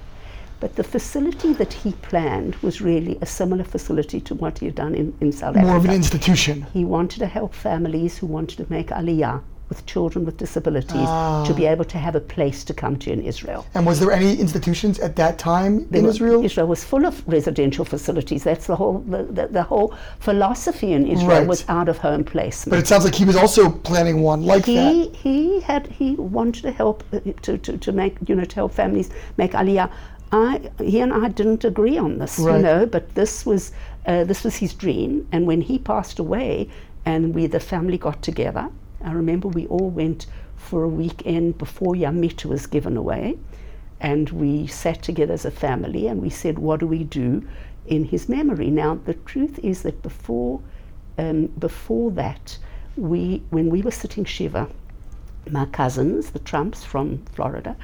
[0.62, 4.76] But the facility that he planned was really a similar facility to what he had
[4.76, 5.68] done in, in South More Africa.
[5.68, 6.68] More of an institution.
[6.72, 11.46] He wanted to help families who wanted to make aliyah with children with disabilities ah.
[11.48, 13.66] to be able to have a place to come to in Israel.
[13.74, 16.44] And was there any institutions at that time there in Israel?
[16.50, 18.44] Israel was full of residential facilities.
[18.44, 21.54] That's the whole the, the, the whole philosophy in Israel right.
[21.54, 22.72] was out of home placement.
[22.74, 25.16] But it sounds like he was also planning one like he, that.
[25.16, 28.74] He had he wanted to help uh, to, to, to make you know to help
[28.74, 29.90] families make aliyah.
[30.34, 32.56] I, he and I didn't agree on this, right.
[32.56, 33.64] you know, but this was
[34.06, 35.28] uh, this was his dream.
[35.34, 36.70] And when he passed away,
[37.06, 38.70] and we, the family, got together.
[39.04, 43.38] I remember we all went for a weekend before Yamit was given away,
[44.00, 47.48] and we sat together as a family and we said, What do we do
[47.86, 48.70] in his memory?
[48.70, 50.62] Now, the truth is that before,
[51.18, 52.58] um, before that,
[52.96, 54.68] we, when we were sitting Shiva,
[55.50, 57.76] my cousins, the Trumps from Florida,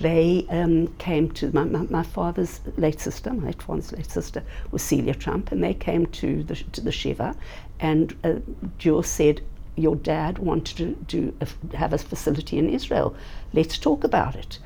[0.00, 4.42] they um, came to my, my, my, father's late sister, my late father's late sister
[4.70, 7.36] was Celia Trump, and they came to the, to the Shiva,
[7.80, 9.42] and uh, said,
[9.80, 13.14] your dad wanted to do a, have a facility in Israel.
[13.52, 14.58] Let's talk about it.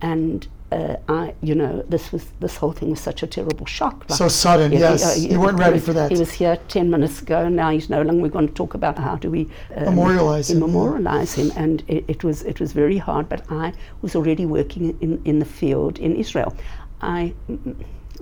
[0.00, 4.06] And uh, I, you know, this was this whole thing was such a terrible shock.
[4.08, 5.16] Like, so sudden, yes.
[5.16, 6.10] He, uh, you weren't ready was, for that.
[6.10, 8.22] He was here ten minutes ago, and now he's no longer.
[8.22, 10.60] We're going to talk about how do we um, memorialize him.
[10.60, 13.28] Memorialize him, and it, it, was it was very hard.
[13.28, 16.56] But I was already working in in the field in Israel.
[17.02, 17.34] I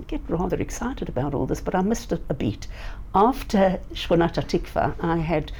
[0.07, 2.67] get rather excited about all this, but I missed a, a beat.
[3.15, 5.51] After Shchunat Hatikva, I had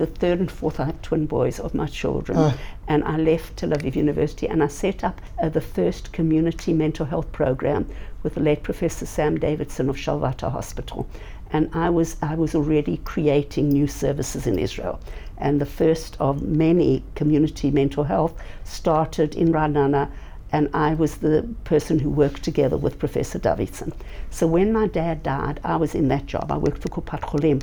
[0.00, 2.38] the third and fourth, I have twin boys of my children.
[2.38, 2.56] Uh.
[2.88, 7.04] And I left Tel Aviv University and I set up uh, the first community mental
[7.04, 7.86] health program
[8.22, 11.06] with the late Professor Sam Davidson of Shalvata Hospital.
[11.52, 14.98] And I was, I was already creating new services in Israel.
[15.36, 18.34] And the first of many community mental health
[18.64, 20.10] started in Ra'anana
[20.52, 23.92] and I was the person who worked together with Professor Davidson.
[24.30, 26.50] So when my dad died, I was in that job.
[26.50, 27.62] I worked for Kupat Cholim,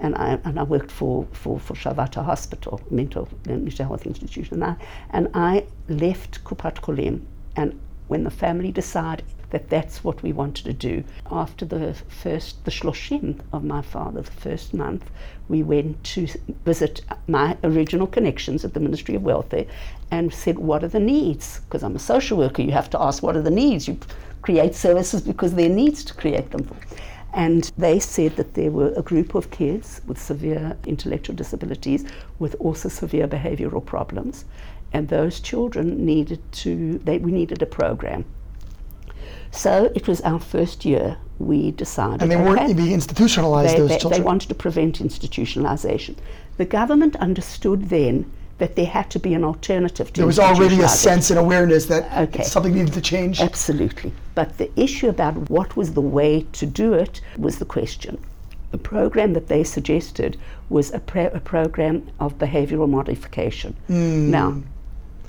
[0.00, 4.54] and I, and I worked for, for, for Shalvata Hospital, mental, uh, mental health institution.
[4.54, 4.76] And I,
[5.10, 7.22] and I left Kupat Cholim,
[7.56, 12.64] and when the family decided that that's what we wanted to do, after the first,
[12.64, 15.10] the shloshim of my father, the first month,
[15.48, 16.26] we went to
[16.64, 19.66] visit my original connections at the Ministry of Welfare
[20.12, 21.60] and said, what are the needs?
[21.60, 23.88] Because I'm a social worker, you have to ask, what are the needs?
[23.88, 23.98] You
[24.42, 26.68] create services because there are needs to create them.
[27.32, 32.04] And they said that there were a group of kids with severe intellectual disabilities
[32.38, 34.44] with also severe behavioral problems.
[34.92, 38.24] And those children needed to, they, we needed a program.
[39.52, 41.16] So it was our first year.
[41.38, 42.22] We decided.
[42.22, 44.20] And they weren't okay, being institutionalized, they, those they, children?
[44.20, 46.16] They wanted to prevent institutionalization.
[46.56, 50.16] The government understood then that there had to be an alternative to it.
[50.20, 52.44] There was already a sense and awareness that okay.
[52.44, 53.40] something needed to change.
[53.40, 54.12] Absolutely.
[54.34, 58.22] But the issue about what was the way to do it was the question.
[58.70, 60.36] The program that they suggested
[60.68, 63.74] was a, pre- a program of behavioral modification.
[63.88, 64.28] Mm.
[64.28, 64.62] Now,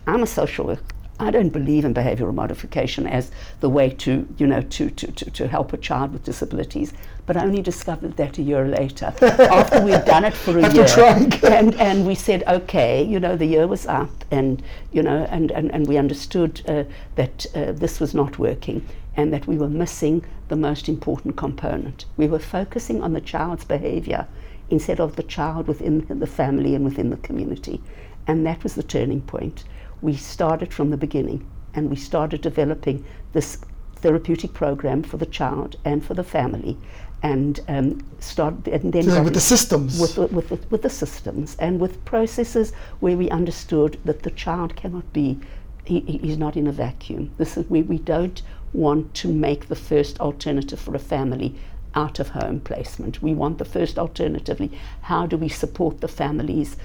[0.06, 0.84] I'm a social worker.
[1.22, 5.32] I don't believe in behavioral modification as the way to, you know, to, to, to,
[5.32, 6.94] to help a child with disabilities,
[7.28, 10.76] but I only discovered that a year later, after we'd done it for a after
[10.76, 10.88] year.
[10.88, 11.34] Trying.
[11.44, 15.52] and, and we said, okay, you know, the year was up, and, you know, and,
[15.52, 16.84] and, and we understood uh,
[17.16, 22.06] that uh, this was not working and that we were missing the most important component.
[22.18, 24.26] We were focusing on the child's behavior
[24.70, 27.82] instead of the child within the family and within the community.
[28.26, 29.66] And that was the turning point
[30.02, 33.60] we started from the beginning and we started developing this
[33.96, 36.78] therapeutic program for the child and for the family
[37.24, 40.00] and um, started and then Dealing with the systems.
[40.00, 44.32] With the, with, the, with the systems and with processes where we understood that the
[44.32, 45.40] child cannot be
[45.86, 47.32] he, he's not in a vacuum.
[47.38, 48.42] This is where we don't
[48.74, 51.56] want to make the first alternative for a family
[51.94, 53.22] out of home placement.
[53.22, 56.78] We want the first alternatively how do we support the family's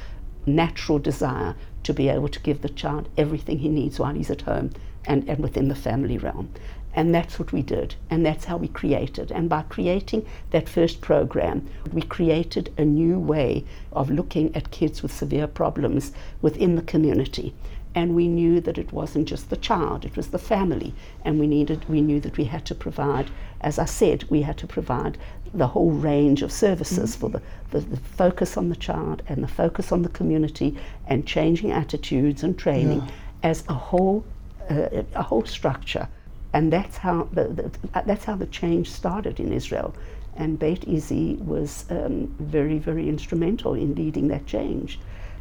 [0.46, 1.54] natural desire
[1.86, 4.72] to be able to give the child everything he needs while he's at home
[5.06, 6.50] and, and within the family realm.
[6.94, 9.30] And that's what we did, and that's how we created.
[9.30, 15.00] And by creating that first program, we created a new way of looking at kids
[15.00, 16.10] with severe problems
[16.42, 17.54] within the community.
[17.96, 20.94] And we knew that it wasn't just the child, it was the family.
[21.24, 23.30] And we needed we knew that we had to provide,
[23.62, 25.16] as I said, we had to provide
[25.54, 27.20] the whole range of services mm-hmm.
[27.20, 31.26] for the, the, the, focus on the child and the focus on the community and
[31.26, 33.10] changing attitudes and training yeah.
[33.42, 34.24] as a whole
[34.68, 36.08] uh, a whole structure
[36.52, 39.94] and that's how the, the, that's how the change started in Israel
[40.36, 44.98] and Beit Issie was um, very very instrumental in leading that change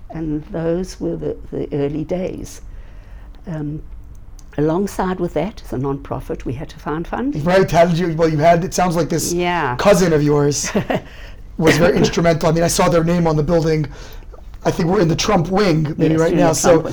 [0.10, 2.62] and those were the, the early days
[3.48, 3.84] um,
[4.58, 7.38] Alongside with that, as a non-profit, we had to find funds.
[7.42, 7.70] Right?
[7.70, 8.16] How did you?
[8.16, 8.64] Well, you had.
[8.64, 9.76] It sounds like this yeah.
[9.76, 10.72] cousin of yours
[11.58, 12.48] was very instrumental.
[12.48, 13.86] I mean, I saw their name on the building.
[14.64, 16.54] I think we're in the Trump wing, maybe yes, right now.
[16.54, 16.90] So.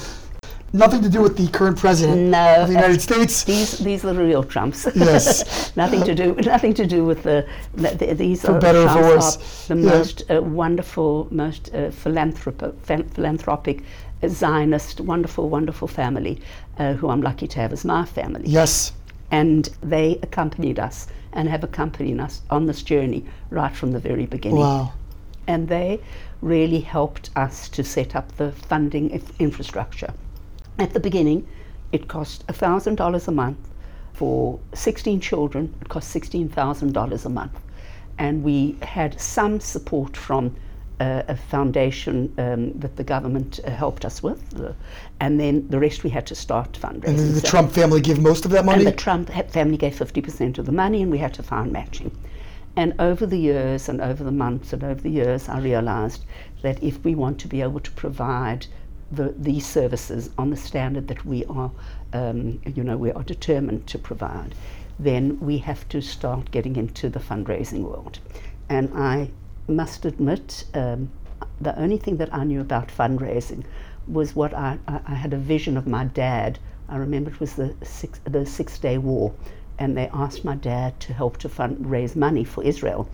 [0.74, 3.44] Nothing to do with the current president no, of the United States.
[3.44, 4.88] These these are the real Trumps.
[4.94, 5.76] Yes.
[5.76, 9.36] nothing to do nothing to do with the, the these for are better Trumps
[9.70, 9.88] are the yeah.
[9.90, 13.82] most uh, wonderful, most uh, philanthropic, philanthropic
[14.26, 16.40] Zionist, wonderful, wonderful family
[16.78, 18.44] uh, who I'm lucky to have as my family.
[18.46, 18.92] Yes.
[19.30, 24.26] And they accompanied us and have accompanied us on this journey right from the very
[24.26, 24.60] beginning.
[24.60, 24.92] Wow.
[25.46, 26.00] And they
[26.40, 30.12] really helped us to set up the funding infrastructure.
[30.78, 31.46] At the beginning,
[31.92, 33.58] it cost $1,000 a month.
[34.14, 37.58] For 16 children, it cost $16,000 a month.
[38.18, 40.54] And we had some support from
[41.00, 44.60] uh, a foundation um, that the government uh, helped us with.
[44.60, 44.72] Uh,
[45.20, 47.08] and then the rest we had to start fundraising.
[47.08, 48.84] And did the So- Trump family give most of that money?
[48.84, 51.72] and the Trump ha- family gave 50% of the money, and we had to find
[51.72, 52.10] matching.
[52.76, 56.24] And over the years, and over the months, and over the years, I realized
[56.62, 58.66] that if we want to be able to provide
[59.12, 61.70] the, these services on the standard that we are,
[62.14, 64.54] um, you know, we are determined to provide,
[64.98, 68.18] then we have to start getting into the fundraising world.
[68.68, 69.30] And I
[69.68, 71.10] must admit, um,
[71.60, 73.64] the only thing that I knew about fundraising
[74.08, 76.58] was what I, I, I had a vision of my dad.
[76.88, 79.32] I remember it was the six, the Six Day War,
[79.78, 83.08] and they asked my dad to help to fund, raise money for Israel.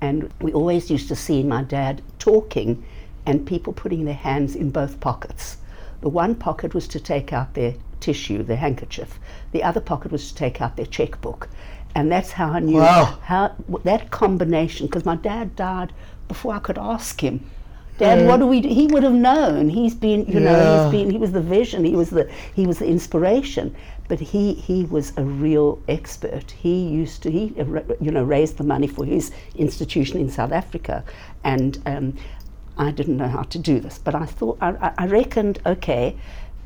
[0.00, 2.84] And we always used to see my dad talking
[3.26, 5.58] and people putting their hands in both pockets.
[6.00, 9.18] The one pocket was to take out their tissue, their handkerchief.
[9.52, 11.48] The other pocket was to take out their checkbook.
[11.94, 13.18] And that's how I knew Wow.
[13.22, 13.52] how
[13.84, 15.92] that combination, because my dad died
[16.28, 17.40] before I could ask him.
[17.98, 18.68] Dad, what do we do?
[18.70, 19.68] He would have known.
[19.68, 21.10] He's been, you know, he's been.
[21.10, 21.84] He was the vision.
[21.84, 23.74] He was the he was the inspiration.
[24.08, 26.50] But he he was a real expert.
[26.52, 27.52] He used to he
[28.00, 31.04] you know raised the money for his institution in South Africa,
[31.44, 32.16] and um,
[32.78, 33.98] I didn't know how to do this.
[33.98, 36.16] But I thought I, I- I reckoned okay.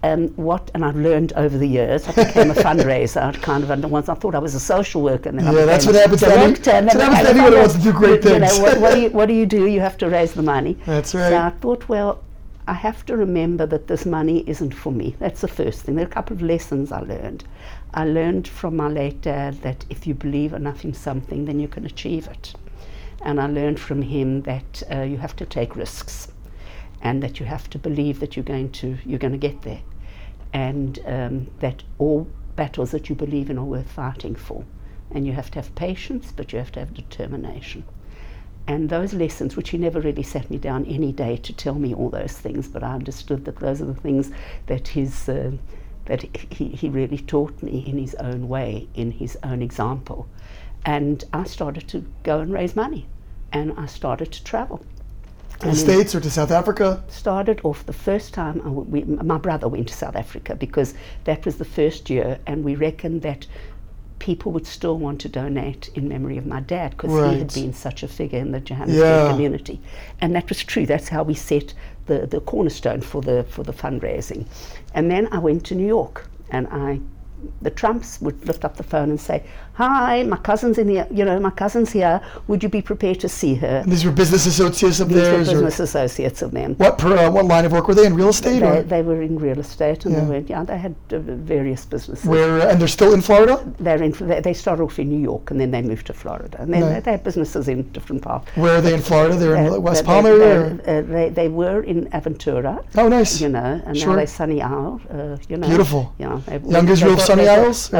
[0.02, 2.06] Um, what and I've learned over the years.
[2.06, 3.22] I became a fundraiser.
[3.22, 5.52] I kind of under once I thought I was a social worker, and then I
[5.58, 7.36] Yeah, that's became what a happens to any- director, and that's then what I happens
[7.38, 8.60] to anyone who wants to do great You know, things.
[8.60, 9.66] what, what do you what do you do?
[9.66, 10.76] You have to raise the money.
[10.84, 11.30] That's right.
[11.30, 11.38] So.
[11.38, 12.22] I thought, well,
[12.68, 15.16] I have to remember that this money isn't for me.
[15.20, 15.94] That's the first thing.
[15.94, 17.44] There are a couple of lessons I learned.
[17.94, 21.68] I learned from my late dad that if you believe enough in something, then you
[21.68, 22.52] can achieve it.
[23.24, 26.28] And I learned from him that uh, you have to take risks,
[27.00, 29.80] and that you have to believe that you're going to you're going to get there,
[30.52, 34.64] and um, that all battles that you believe in are worth fighting for.
[35.10, 37.84] And you have to have patience, but you have to have determination.
[38.66, 41.94] And those lessons, which he never really sat me down any day to tell me
[41.94, 44.30] all those things, but I understood that those are the things
[44.66, 45.52] that his uh,
[46.06, 50.28] that he, he really taught me in his own way, in his own example.
[50.84, 53.06] And I started to go and raise money,
[53.54, 54.84] and I started to travel.
[55.60, 57.02] to the States or to South Africa?
[57.08, 60.92] started off the first time I w- we, my brother went to South Africa because
[61.24, 63.46] that was the first year, and we reckoned that
[64.18, 67.72] people would still want to donate in memory of my dad because he had been
[67.72, 69.28] such a figure in the Johannesburg Yeah.
[69.30, 69.80] community,
[70.20, 70.86] and that was true.
[70.86, 71.74] That's how we set
[72.06, 74.46] the, the cornerstone for the for the fundraising,
[74.94, 77.00] and then I went to New York, and I.
[77.60, 79.42] The Trumps would lift up the phone and say,
[79.74, 82.20] "Hi, my cousin's in the, you know, my cousin's here.
[82.48, 85.22] Would you be prepared to see her?" And these were business associates of These were
[85.22, 85.48] theirs?
[85.48, 86.74] or business associates of them.
[86.76, 88.14] what, per, uh, what line of work were they in?
[88.14, 88.60] Real estate?
[88.60, 90.20] They, or they were in real estate, and Yeah.
[90.20, 92.24] they were yeah, they had uh, various businesses.
[92.24, 93.54] where, uh, and they're still in Florida?
[93.80, 96.56] They're in, they, they started off in New York, and then they moved to Florida,
[96.60, 96.94] and then Right.
[96.94, 98.46] they, they had businesses in different parts.
[98.56, 99.36] Where are they in Florida?
[99.36, 100.78] They're in West Palm area?
[100.84, 103.40] they, uh, they, they were in Aventura, Oh, nice.
[103.40, 104.10] you know, and Sure.
[104.10, 105.66] now they're Sunny Isle, uh, you know.
[105.68, 106.12] Beautiful.
[106.18, 107.90] You know, they've- Young Israel Sunny Isles,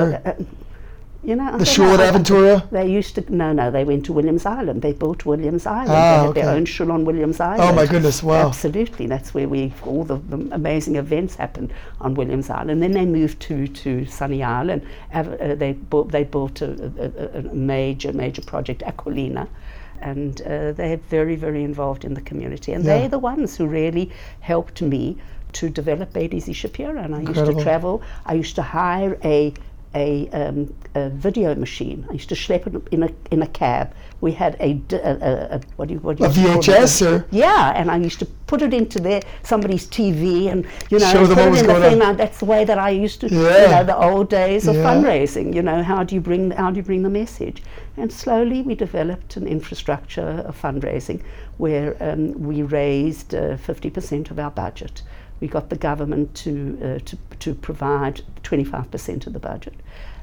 [1.25, 2.71] you know, I The don't at Aventura?
[2.71, 3.71] They used to no, no.
[3.71, 4.83] They went to Williams Island.
[4.83, 5.91] They built Williams Island.
[5.91, 7.63] Ah, they had their own shul on Williams Island.
[7.63, 8.49] Oh, my goodness, wow.
[8.49, 12.83] Absolutely, that's where we all the, the amazing events happened on Williams Island.
[12.83, 14.83] Then they moved to to Sunny Island.
[15.13, 19.49] Uh, they built they built a, a, a- major major project, Acqualina.
[20.01, 22.73] And uh, they're very, very involved in the community.
[22.75, 22.99] And Yeah.
[22.99, 24.11] they're the ones who really
[24.41, 25.17] helped me
[25.55, 26.99] to develop Issie Shapiro.
[27.01, 28.03] And I used to travel.
[28.27, 29.55] I used to hire a
[29.95, 32.07] a, um, a video machine.
[32.11, 33.95] I used to schlep it in a in a cab.
[34.21, 36.65] We had a, a, a- a- what do you what do A you call it?
[36.65, 37.27] VHS or?
[37.31, 41.27] Yeah, and I used to put it into their somebody's TV and you know Show
[41.27, 42.03] them put it in the thing.
[42.03, 43.71] Uh, That's the way that I used to, you Yeah.
[43.71, 44.85] know, the old days of Yeah.
[44.85, 45.55] fundraising.
[45.55, 47.63] You know, how do you bring how do you bring the message?
[47.97, 51.23] And slowly we developed an infrastructure of fundraising
[51.59, 55.03] where um, we raised uh, fifty percent of our budget.
[55.41, 56.51] We got the government to
[56.83, 59.75] uh, to to provide twenty five percent of the budget.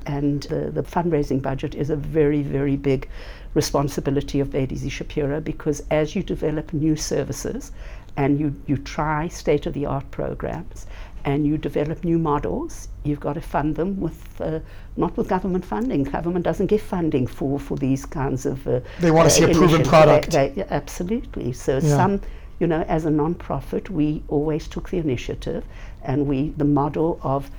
[0.07, 3.07] And the, the fundraising budget is a very, very big
[3.53, 7.71] responsibility of Issie Shapiro because as you develop new services
[8.17, 10.87] and you, you try state of the art programs
[11.23, 14.59] and you develop new models, you've got to fund them with uh,
[14.97, 16.03] not with government funding.
[16.03, 18.67] Government doesn't give funding for, for these kinds of.
[18.67, 20.31] Uh, They wanna uh, see a proven product.
[20.31, 21.53] They, they, absolutely.
[21.53, 21.81] So Yeah.
[21.81, 22.21] some,
[22.61, 25.65] you know, as a non-profit, we always took the initiative,
[26.03, 27.49] and we the model of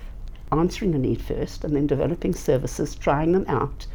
[0.53, 3.87] answering a need first, and then developing services, trying them out,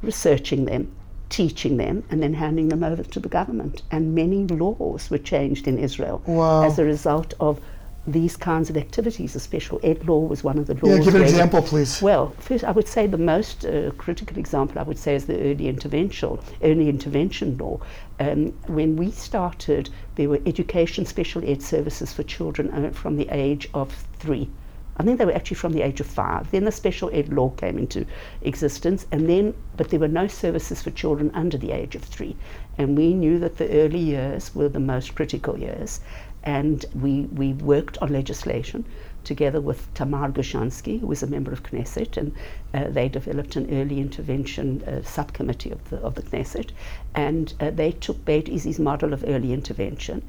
[0.00, 0.92] researching them,
[1.28, 3.82] teaching them and then handing them over to the government.
[3.90, 6.62] And many laws were changed in Israel Wow.
[6.62, 7.60] as a result of
[8.06, 9.34] these kinds of activities.
[9.34, 10.98] A special ed law was one of the laws.
[10.98, 12.02] Yeah, give an example, please.
[12.02, 15.40] Well, first, I would say the most uh, critical example I would say is the
[15.40, 17.80] early intervention, early intervention law.
[18.20, 23.28] Um, when we started, there were education special ed services for children uh, from the
[23.30, 24.50] age of three.
[24.96, 26.50] I think they were actually from the age of five.
[26.52, 28.06] Then the special ed law came into
[28.42, 32.36] existence, and then, but there were no services for children under the age of three.
[32.78, 36.00] And we knew that the early years were the most critical years,
[36.44, 38.84] and we, we worked on legislation
[39.24, 42.34] together with Tamar Gozansky, who was a member of Knesset, and
[42.74, 46.70] uh, they developed an early intervention uh, subcommittee of the, of the Knesset,
[47.14, 50.22] and uh, they took Beit Issie's model of early intervention.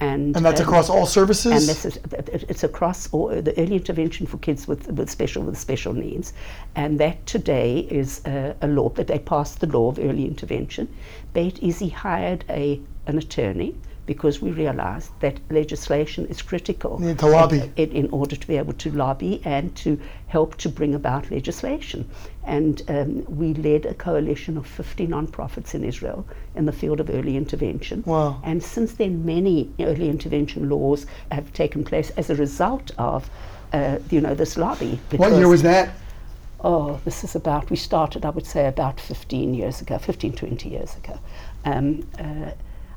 [0.00, 1.52] And, And that's um, across all services?
[1.52, 5.56] and this is it's across all, the early intervention for kids with, with special with
[5.56, 6.32] special needs,
[6.74, 10.88] and that today is uh, a law that they passed the law of early intervention.
[11.32, 13.74] Beit Issie hired a an attorney
[14.06, 17.70] because we realized that legislation is critical need to lobby.
[17.76, 22.08] in, in order to be able to lobby and to help to bring about legislation.
[22.44, 26.26] And um, we led a coalition of 50 nonprofits in Israel
[26.56, 28.02] in the field of early intervention.
[28.06, 28.40] Wow.
[28.42, 33.30] And since then, many early intervention laws have taken place as a result of,
[33.72, 34.98] uh, you know, this lobby.
[35.16, 35.94] what year was that?
[36.64, 40.68] Oh, this is about, we started, I would say, about 15 years ago, 15, 20
[40.68, 41.18] years ago.
[41.64, 42.52] Um, uh,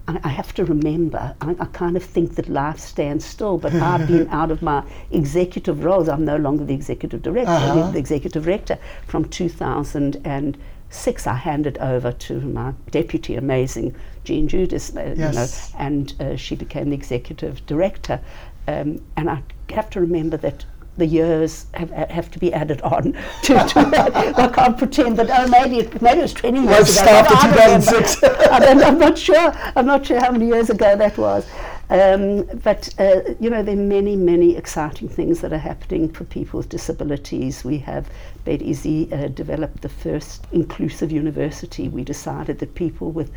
[0.08, 3.74] I, I have to remember, I, I kind of think that life stands still, but
[3.74, 6.10] I've been out of my executive roles.
[6.10, 7.92] I'm no longer the executive director, Uh-huh.
[7.92, 8.78] the, executive director.
[9.08, 15.74] From 2006, I handed over to my deputy, amazing Jean Judes, uh, you know, Yes.
[15.78, 18.20] and uh, she became the executive director.
[18.68, 20.66] Um, and I have to remember that
[20.98, 24.16] the years have, have to be added on to, to that.
[24.38, 27.06] I can't pretend that oh maybe it, maybe it was 20 years Let's ago.
[27.06, 28.08] stop but at I don't remember.
[28.08, 28.24] 2006.
[28.52, 29.54] I I'm not sure.
[29.76, 31.46] I'm not sure how many years ago that was.
[31.90, 36.24] Um, but uh, you know, there are many, many exciting things that are happening for
[36.24, 37.64] people with disabilities.
[37.64, 38.10] We have
[38.44, 41.88] Beit Issie uh, developed the first inclusive university.
[41.88, 43.32] We decided that people with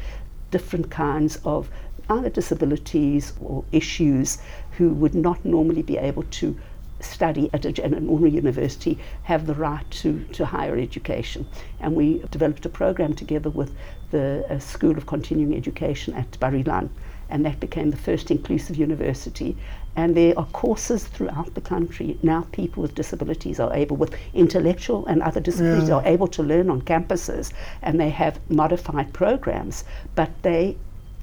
[0.50, 1.68] different kinds of
[2.08, 4.38] either disabilities or issues
[4.72, 6.56] who would not normally be able to
[7.00, 11.46] study at, a, an ordinary university have the right to, to higher education.
[11.80, 13.74] And we developed a program together with
[14.10, 16.88] the uh, School of Continuing Education at Bar Ilan,
[17.30, 19.56] and that became the first inclusive university.
[19.96, 22.18] And there are courses throughout the country.
[22.22, 25.96] Now people with disabilities are able, with intellectual and other disabilities, Yeah.
[25.96, 29.84] are able to learn on campuses, and they have modified programs,
[30.14, 30.76] but they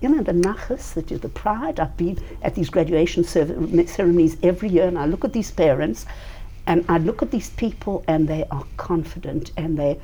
[0.06, 1.80] you know, the nachas, the, the pride.
[1.80, 6.06] I've been at these graduation ceremonies every year, and I look at these parents,
[6.68, 9.52] and I look at these people, and they are confident.
[9.58, 10.00] And they,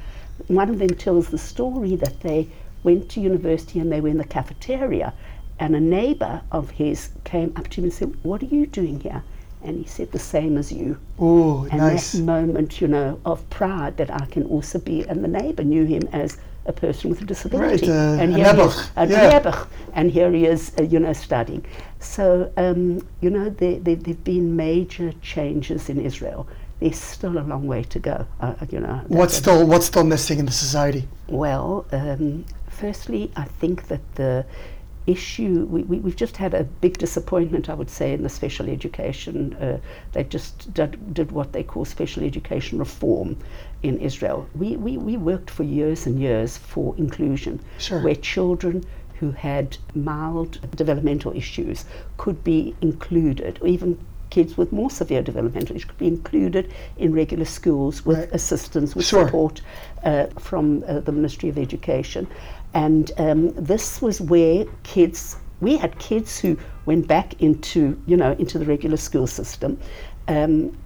[0.48, 2.48] one of them tells the story that they
[2.84, 5.14] went to university and they were in the cafeteria,
[5.60, 9.00] and a neighbor of his came up to him and said, "What are you doing
[9.02, 9.22] here?"
[9.64, 12.14] And he said, "The same as you." Ooh, And nice.
[12.14, 15.86] that moment, you know, of pride that I can also be, and the neighbour knew
[15.86, 16.40] him as
[16.72, 17.88] a person with a disability.
[17.88, 19.40] Right, uh, and here he is, a yeah.
[19.40, 19.60] nebuch,
[19.94, 21.64] and here he is, uh, you know, studying.
[22.00, 22.82] So, um,
[23.24, 26.48] you know, there, there, there've been major changes in Israel.
[26.80, 28.98] There's still a long way to go, uh, you know.
[29.08, 31.04] What's still what's still missing in the society?
[31.28, 32.46] well, um,
[32.82, 34.46] firstly, I think that the
[35.08, 38.70] issue, we, we, we've just had a big disappointment, I would say, in the special
[38.70, 39.54] education.
[39.56, 39.80] Uh,
[40.14, 43.38] they just did, did what they call special education reform
[43.84, 44.48] in Israel.
[44.56, 48.02] We, we, we worked for years and years for inclusion, Sure.
[48.02, 48.84] where children
[49.20, 51.86] who had mild developmental issues
[52.18, 53.98] could be included, or even
[54.32, 58.32] kids with more severe developmental issues could be included in regular schools with Right.
[58.32, 59.26] assistance, with Sure.
[59.26, 59.62] support
[60.04, 62.28] uh, from uh, the Ministry of Education.
[62.74, 68.32] And um, this was where kids, we had kids who went back into, you know,
[68.34, 69.80] into the regular school system.
[70.28, 70.78] Um,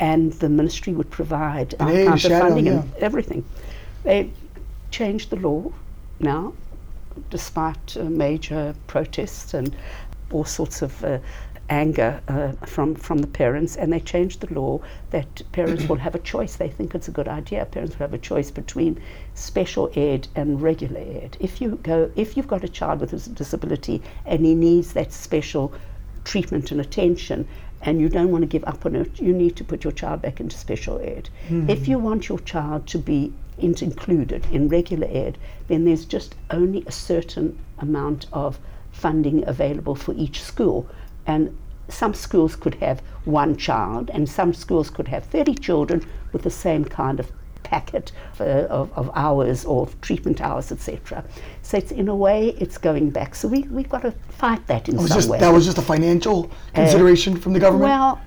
[0.00, 2.72] and the ministry would provide our of funding yeah.
[2.82, 3.44] and everything.
[4.02, 4.30] They
[4.90, 5.72] changed the law
[6.20, 6.52] now,
[7.30, 9.74] despite uh, major protests and
[10.32, 11.18] all sorts of uh,
[11.68, 16.14] anger uh, from, from the parents, and they changed the law that parents will have
[16.14, 16.56] a choice.
[16.56, 17.64] They think it's a good idea.
[17.64, 19.00] Parents will have a choice between
[19.34, 21.36] special ed and regular ed.
[21.40, 25.12] If you go, if you've got a child with a disability and he needs that
[25.12, 25.72] special
[26.24, 27.46] treatment and attention,
[27.82, 30.22] and you don't want to give up on it, you need to put your child
[30.22, 31.28] back into special ed.
[31.68, 35.36] If you want your child to be in- included in regular ed,
[35.68, 38.58] then there's just only a certain amount of
[38.90, 40.88] funding available for each school.
[41.26, 41.56] And
[41.88, 46.50] some schools could have one child, and some schools could have 30 children with the
[46.50, 47.30] same kind of
[47.62, 51.24] packet uh, of, of hours or treatment hours, etc.
[51.62, 53.34] So it's in a way it's going back.
[53.34, 55.38] So we we've got to fight that in was some just, way.
[55.38, 57.90] that was just a financial consideration from the government?
[57.90, 58.20] well,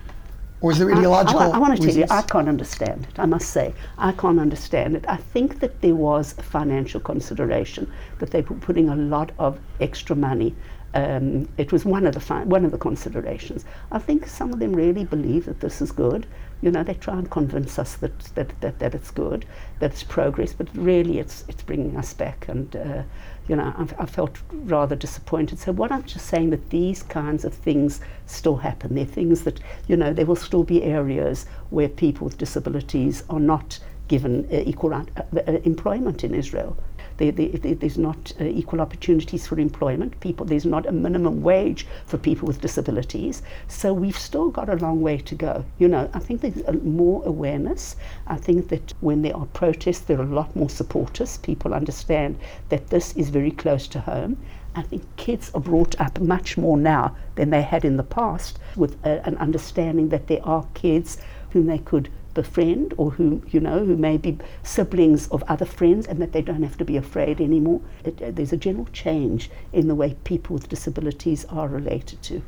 [0.60, 2.04] or is there I- ideological I, want to tell you.
[2.10, 3.18] I can't understand it.
[3.18, 5.04] I must say, I can't understand it.
[5.08, 9.58] I think that there was a financial consideration that they were putting a lot of
[9.80, 10.54] extra money.
[10.94, 13.64] Um, it was one of the fi- one of the considerations.
[13.92, 16.26] I think some of them really believe that this is good.
[16.62, 19.44] You know, they try and convince us that that, that, that it's good,
[19.80, 22.48] that it's progress, but really it's it's bringing us back.
[22.48, 23.02] And uh,
[23.48, 25.58] you know, I've, I felt rather disappointed.
[25.58, 28.94] So what I'm just saying that these kinds of things still happen.
[28.94, 33.40] They're things that you know there will still be areas where people with disabilities are
[33.40, 33.78] not
[34.08, 35.04] given uh, equal uh,
[35.36, 36.76] uh, employment in Israel.
[37.18, 40.18] There, there, there- there's not uh, equal opportunities for employment.
[40.20, 43.42] People, there's not a minimum wage for people with disabilities.
[43.66, 45.64] So we've still got a long way to go.
[45.78, 47.96] You know, I think there's more awareness.
[48.26, 51.38] I think that when there are protests, there are a lot more supporters.
[51.38, 52.38] People understand
[52.70, 54.36] that this is very close to home.
[54.74, 58.58] I think kids are brought up much more now than they had in the past
[58.76, 61.18] with a, an understanding that there are kids
[61.50, 66.06] whom they could befriend or who you know who may be siblings of other friends
[66.06, 69.50] and that they don't have to be afraid anymore it, uh, there's a general change
[69.72, 72.42] in the way people with disabilities are related to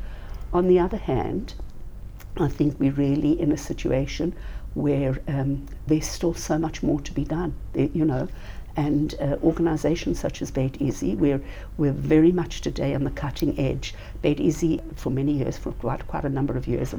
[0.53, 1.55] on the other hand
[2.37, 4.35] I think we're really in a situation
[4.75, 8.29] where um, there's still so much more to be done, you know.
[8.81, 11.43] And uh, organisations such as Beit Issie, we're,
[11.77, 13.95] we're very much today on the cutting edge.
[14.23, 16.95] Beit Issie, for many years, for quite, quite a number of years,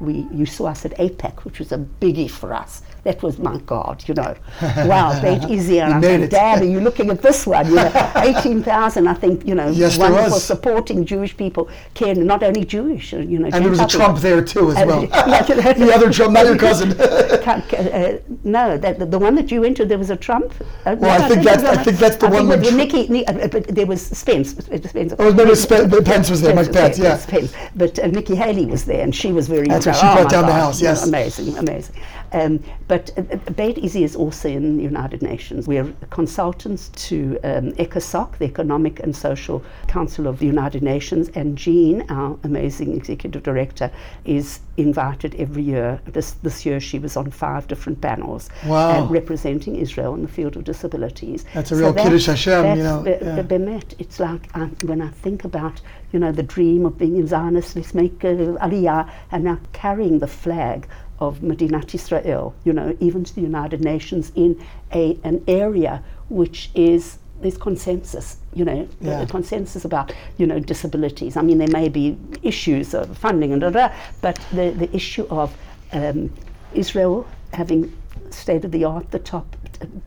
[0.00, 2.80] we, you saw us at AIPAC, which was a biggie for us.
[3.06, 4.34] That was, my God, you know.
[4.92, 5.78] wow, Beit Issie.
[5.80, 6.30] And You I made said.
[6.30, 7.66] Dad, are you looking at this one?
[7.68, 12.64] You know, 18,000, I think, you know, Yes, wonderful supporting Jewish people, care, not only
[12.64, 13.46] Jewish, uh, you know.
[13.52, 15.00] and there was a Trump there too, as Uh, well.
[15.06, 16.90] the other Trump, not your cousin.
[17.00, 20.52] Uh, no, that, the, the one that you went to, there was a Trump.
[20.84, 23.06] Uh, Well, I think that's- I think that's the I one think with Tr- Nikki,
[23.08, 24.48] Ni- uh, but there was Spence.
[24.58, 25.14] uh, Spence.
[25.20, 27.24] Oh, no, no, Spe- but Pence was there, Mike Pence, yeah.
[27.28, 27.52] Pence.
[27.76, 29.68] But uh, Nikki Haley was there, and she was very.
[29.68, 31.06] That's right, oh she brought my down the House, yes.
[31.06, 31.94] Amazing, amazing.
[32.32, 32.58] Um,
[32.96, 35.66] but uh, Beit Issie is also in the United Nations.
[35.68, 41.58] We're consultants to um, ECOSOC, the Economic and Social Council of the United Nations, and
[41.58, 43.90] Jean, our amazing executive director,
[44.24, 46.00] is invited every year.
[46.06, 49.04] This, this year she was on five different panels Wow.
[49.04, 51.44] uh, representing Israel in the field of disabilities.
[51.54, 53.34] That's a real that- Kiddush Hashem, you know, the- yeah.
[53.36, 54.44] the Bemet, it's like
[54.82, 55.80] when I think about,
[56.12, 58.28] you know, the dream of being a Zionist, let's make uh,
[58.66, 60.86] Aliyah, and now carrying the flag
[61.18, 64.60] of Medinat Israel, you know, even to the United Nations in
[64.92, 69.22] a, an area which is, there's consensus, you know, Yeah.
[69.22, 71.36] a consensus about, you know, disabilities.
[71.36, 75.26] I mean, there may be issues of funding and da, da, but the, the issue
[75.30, 75.56] of
[75.92, 76.32] um,
[76.74, 77.92] Israel having
[78.30, 79.56] state of the art, the top,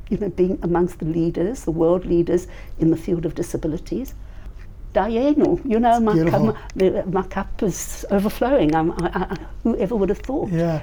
[0.10, 2.48] you know, being amongst the leaders, the world leaders
[2.80, 4.14] in the field of disabilities.
[4.94, 8.74] Dayenu, you know, my, cup, my cup is overflowing.
[8.76, 10.50] I'm, I, I, whoever would have thought?
[10.50, 10.82] Yeah.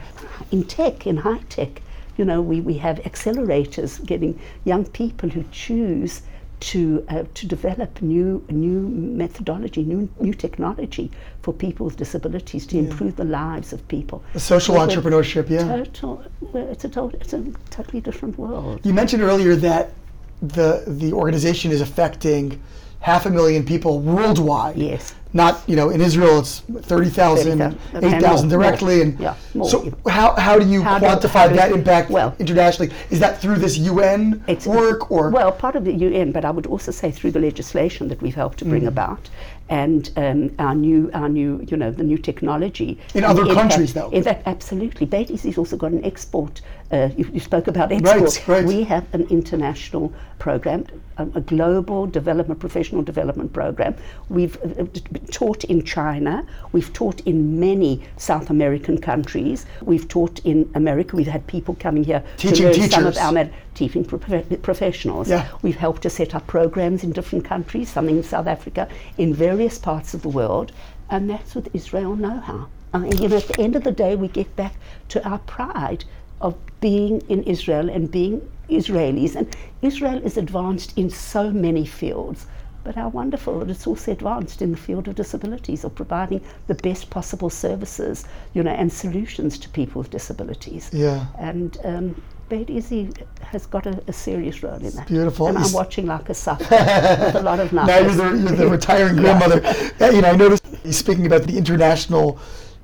[0.53, 1.83] In tech, in high tech,
[2.17, 6.23] you know, we, we have accelerators getting young people who choose
[6.59, 11.11] to uh, to develop new new methodology, new new technology
[11.43, 14.23] for people with disabilities to improve the lives of people.
[14.37, 15.85] Social We're- we're entrepreneurship, yeah.
[15.93, 18.81] Total, it's a total, it's a totally different world.
[18.85, 19.93] You mentioned earlier that
[20.41, 22.59] the the organization is affecting
[23.07, 24.77] half a million people worldwide.
[24.77, 25.15] Yes.
[25.33, 27.59] Not, you know, in Israel it's 30,000,
[27.93, 28.97] 30,000, 8,000 directly.
[28.97, 29.69] more, and yeah, more.
[29.69, 32.91] So how, how do you How quantify do- that impact well- internationally?
[33.11, 35.31] Is that through this UN It's- work or?
[35.31, 38.35] Well, part of the UN, but I would also say through the legislation that we've
[38.35, 38.89] helped to bring Mm.
[38.95, 39.23] about,
[39.69, 42.99] and um, our new, our new, you know, the new technology.
[43.15, 44.11] In and other countries, though.
[44.11, 45.07] In fact, absolutely.
[45.07, 46.61] Beit Issie has also got an export.
[46.93, 48.47] Uh, you, you spoke about export.
[48.47, 48.65] right.
[48.65, 50.87] We have an international program,
[51.17, 53.97] a, a global development, professional development program.
[54.29, 54.87] We've uh, uh,
[55.33, 56.47] taught in China.
[56.71, 59.67] We've taught in many South American countries.
[59.83, 61.17] We've taught in America.
[61.17, 65.29] We've had people coming here Teaching to learn some of our med- teaching prof- professionals.
[65.29, 65.47] Yeah.
[65.63, 69.79] We've helped to set up programs in different countries, some in South Africa, in various
[69.79, 70.73] parts of the world,
[71.11, 72.67] and that's with Israel know-how.
[72.95, 74.75] I mean, you know, at the end of the day, we get back
[75.09, 76.05] to our pride
[76.41, 79.37] of being in Israel and being Israelis.
[79.37, 82.47] And Israel is advanced in so many fields.
[82.85, 86.75] But how wonderful that it's also advanced in the field of disabilities, of providing the
[86.75, 88.25] best possible services,
[88.55, 90.89] you know, and solutions to people with disabilities.
[90.93, 91.27] Yeah.
[91.39, 93.11] And um, Beit Issie
[93.43, 95.07] has got a, a serious role in that.
[95.07, 95.49] beautiful.
[95.49, 98.69] And I'm watching like a sucker with a lot of now you're the, you're the
[98.69, 99.65] retiring grandmother.
[100.01, 102.39] Uh, you know, I noticed you speaking about the international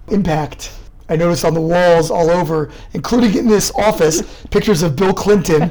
[0.09, 0.73] impact.
[1.13, 5.71] I noticed on the walls all over, including in this office, pictures of Bill Clinton.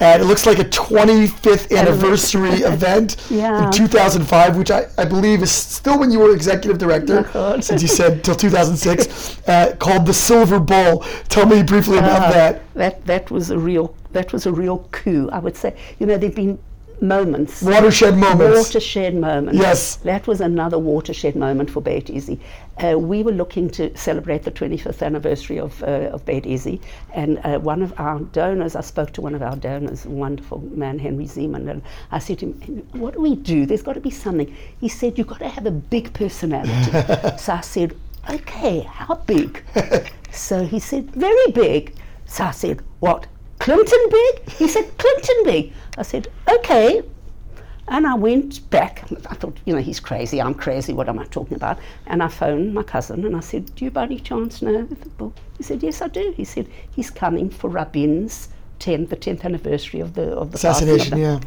[0.00, 3.66] and it looks like a 25th anniversary event Yeah.
[3.66, 7.82] in 2005, which I, I believe is still when you were executive director, Oh, since
[7.82, 11.04] you said till 2006, uh, called the Silver Bowl.
[11.28, 12.62] Tell me briefly about Uh, that.
[12.74, 15.28] That that was a real that was a real coup.
[15.30, 15.76] I would say.
[16.00, 16.58] You know, they've been
[17.02, 17.62] moments.
[17.62, 18.56] Watershed moments.
[18.58, 19.58] Watershed moments.
[19.58, 19.96] Yes.
[19.96, 22.40] That was another watershed moment for Beit Issie.
[22.82, 26.80] Uh, we were looking to celebrate the 25th anniversary of, uh, of Beit Issie,
[27.14, 30.60] and uh, one of our donors, I spoke to one of our donors, a wonderful
[30.60, 33.66] man, Henry Zeman, and I said to him, What do we do?
[33.66, 34.54] There's got to be something.
[34.80, 37.36] He said, You've got to have a big personality.
[37.38, 37.94] so I said,
[38.30, 39.62] Okay, how big?
[40.30, 41.94] so he said, Very big.
[42.26, 43.26] So I said, What?
[43.60, 44.48] Clinton big?
[44.50, 45.72] He said, Clinton big.
[45.96, 47.02] I said, Okay.
[47.88, 49.04] And I went back.
[49.28, 50.40] I thought, you know, he's crazy.
[50.40, 50.92] I'm crazy.
[50.92, 51.76] What am I talking about?
[52.06, 55.08] And I phoned my cousin and I said, Do you by any chance know the
[55.10, 55.34] book?
[55.58, 56.32] He said, Yes, I do.
[56.36, 58.48] He said, He's coming for Rabin's
[58.78, 61.40] 10th, the 10th anniversary of the of the Assassination, the-" yeah.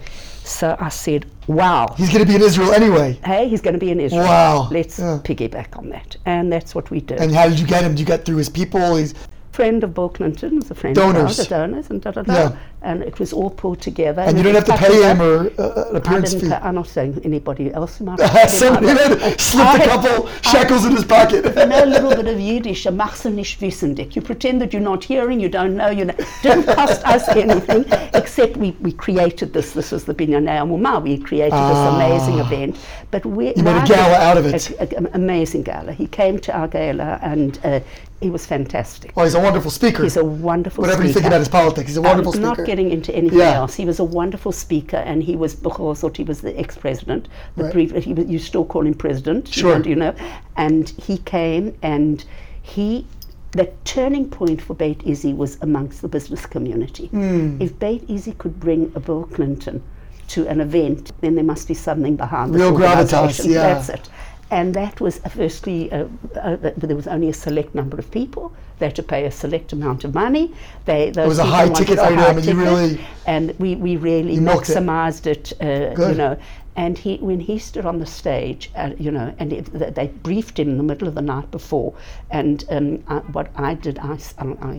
[0.44, 1.96] So I said, Wow.
[1.98, 3.18] He's going to be in Israel anyway.
[3.24, 4.24] Hey, he's going to be in Israel.
[4.26, 4.68] Wow.
[4.70, 5.20] Let's Yeah.
[5.24, 6.18] piggyback on that.
[6.26, 7.20] And that's what we did.
[7.22, 7.92] And how did you get him?
[7.94, 8.98] Did you get through his people?
[8.98, 9.14] He's
[9.54, 11.16] friend of Bill Clinton was a friend Donors.
[11.16, 12.34] of ours, the donors, and da da da.
[12.34, 12.58] Yeah.
[12.84, 14.22] And it was all pulled together.
[14.24, 16.56] and you don't have to pay him or uh, an I appearance didn't fee.
[16.56, 18.50] I'm not saying anybody else have paid.
[18.50, 21.46] Somebody I- had slipped a I- couple shekels in his pocket.
[21.46, 24.16] you know a little bit of Yiddish, a nicht wissendig.
[24.16, 26.16] You pretend that you're not hearing, you don't know, you know.
[26.42, 29.72] Didn't cost us anything, except we, we created this.
[29.72, 31.02] This was the Binyan Muma.
[31.02, 32.78] We created this amazing event.
[33.12, 33.54] But we Ah.
[33.56, 34.70] You made a gala out of it.
[34.72, 35.94] a- a- An amazing gala.
[35.94, 37.80] He came to our gala and uh,
[38.22, 39.12] he was fantastic.
[39.18, 40.02] Oh, he's a wonderful speaker.
[40.04, 42.64] He's a wonderful Whatever you think about his politics, he's a wonderful speaker.
[42.74, 43.58] Getting into anything Yeah.
[43.62, 43.76] else.
[43.76, 47.28] He was a wonderful speaker, and he was because thought he was the ex-president.
[47.56, 47.74] The Right.
[47.74, 49.78] pre- he was, you still call him president, you Sure.
[49.78, 50.14] know, you know.
[50.58, 52.26] And he came, and
[52.64, 53.06] he.
[53.52, 57.06] The turning point for Beit Issie was amongst the business community.
[57.10, 57.62] Hmm.
[57.62, 59.84] If Beit Issie could bring a Bill Clinton
[60.30, 63.62] to an event, then there must be something behind this Real gravitas, yeah.
[63.68, 64.10] That's it.
[64.50, 66.06] And that was uh, firstly, uh,
[66.42, 66.58] uh,
[66.88, 68.52] there was only a select number of people.
[68.80, 70.54] They had to pay a select amount of money.
[70.86, 73.96] They, those was a high ticket a high item and you really- and we, we
[73.98, 74.78] really You milked it.
[74.78, 76.38] maximized it, uh, you know.
[76.76, 80.58] And he, when he stood on the stage, uh, you know, and it, they briefed
[80.58, 81.94] him in the middle of the night before.
[82.32, 84.18] And um, I, what I did, I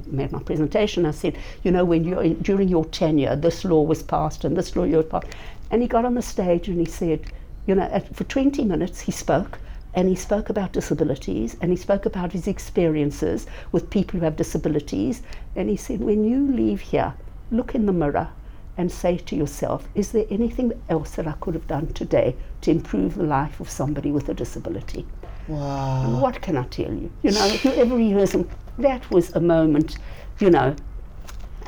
[0.07, 1.07] made my presentation.
[1.07, 4.75] I said, you know, when you're during your tenure, this law was passed and this
[4.75, 5.29] law was passed.
[5.71, 7.21] And he got on the stage and he said,
[7.67, 9.61] you know, at, for 20 minutes he spoke
[9.95, 14.37] and he spoke about disabilities and he spoke about his experiences with people who have
[14.37, 15.23] disabilities
[15.57, 17.15] and he said when you leave here
[17.51, 18.29] look in the mirror
[18.77, 22.71] and say to yourself is there anything else that I could have done today to
[22.71, 25.07] improve the life of somebody with a disability
[25.49, 26.19] wow.
[26.21, 29.99] what can I tell you you know whoever hears him that was a moment
[30.41, 30.75] you know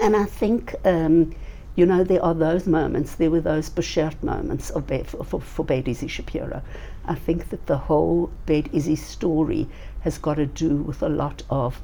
[0.02, 1.34] and I think um,
[1.76, 5.64] you know, there are those moments, there were those Beshert moments of for, for, for
[5.64, 6.62] Beit Issie Shapiro.
[7.08, 9.68] I think that the whole Beit Issie story
[10.00, 11.80] has got to do with a lot of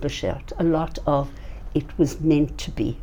[0.00, 1.30] Beshert, a lot of
[1.74, 2.98] it was meant to be.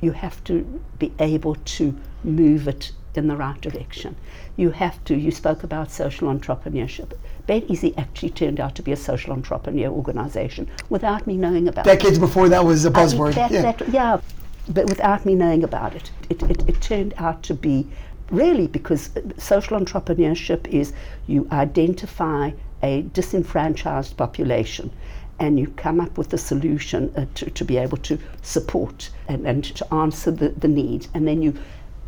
[0.00, 4.16] You have to be able to move it in the right direction.
[4.56, 7.12] You have to, you spoke about social entrepreneurship.
[7.46, 11.86] Beit Issie actually turned out to be a social entrepreneur organization without me knowing about
[11.86, 11.90] it.
[11.90, 13.34] Decades before that was a I mean, buzzword.
[13.34, 13.62] that- yeah.
[13.72, 14.20] that- yeah,
[14.68, 17.86] but without me knowing about it, it, it, it turned out to be
[18.30, 20.92] really because social entrepreneurship is
[21.26, 22.50] you identify
[22.82, 24.90] a disenfranchised population
[25.38, 29.46] and you come up with a solution uh, to, to be able to support and,
[29.46, 31.08] and to answer the, the needs.
[31.14, 31.54] And then you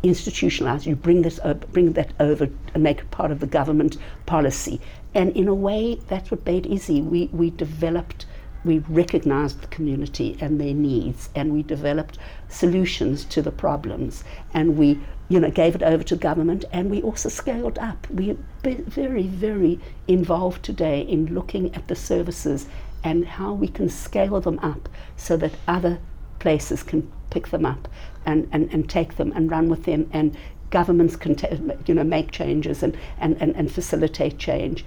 [0.03, 3.97] institutionalize you bring this uh, bring that over and make it part of the government
[4.25, 4.81] policy.
[5.15, 8.25] And in a way that's what made easy we we developed
[8.65, 12.17] we recognized the community and their needs and we developed
[12.49, 14.23] solutions to the problems.
[14.53, 14.99] And we
[15.29, 18.07] you know gave it over to government and we also scaled up.
[18.09, 22.67] We're very very involved today in looking at the services
[23.03, 25.99] and how we can scale them up so that other
[26.39, 27.87] places can pick them up
[28.25, 30.37] and, and, and take them and run with them and
[30.69, 31.35] governments can
[31.85, 34.83] you know make changes and, and, and, and facilitate change.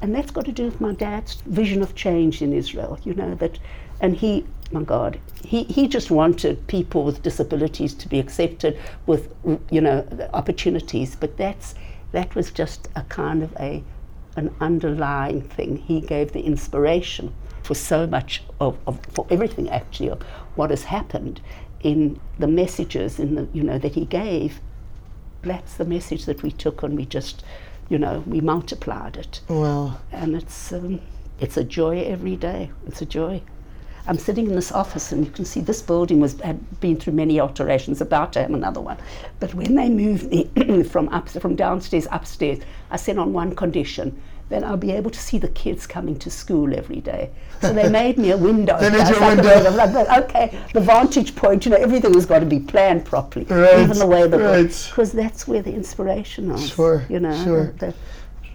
[0.00, 3.34] And that's got to do with my dad's vision of change in Israel, you know,
[3.36, 3.58] that,
[4.00, 9.32] and he, my God, he, he just wanted people with disabilities to be accepted with,
[9.70, 11.74] you know, opportunities, but that's,
[12.12, 13.82] that was just a kind of a,
[14.36, 15.76] an underlying thing.
[15.76, 20.22] He gave the inspiration for so much of, of for everything actually of
[20.54, 21.40] what has happened
[21.82, 24.60] in the messages in the, you know, that he gave.
[25.42, 27.44] That's the message that we took and we just,
[27.88, 31.00] you know, we multiplied it Well, and it's um,
[31.40, 32.70] It's a joy every day.
[32.86, 33.42] It's a joy.
[34.06, 37.14] I'm sitting in this office, and you can see this building was had been through
[37.14, 38.98] many alterations, about to have another one.
[39.40, 42.58] But when they moved me from up from downstairs upstairs,
[42.90, 46.30] I said on one condition, then I'll be able to see the kids coming to
[46.30, 47.30] school every day.
[47.62, 48.78] So they made me a window.
[48.78, 49.70] they made you a window.
[49.70, 53.46] Like, okay, the vantage point, you know, everything has got to be planned properly.
[53.46, 54.86] Right, Even the way the right.
[54.90, 56.68] because that's where the inspiration is.
[56.70, 57.66] Sure, You know, sure.
[57.78, 57.94] The, the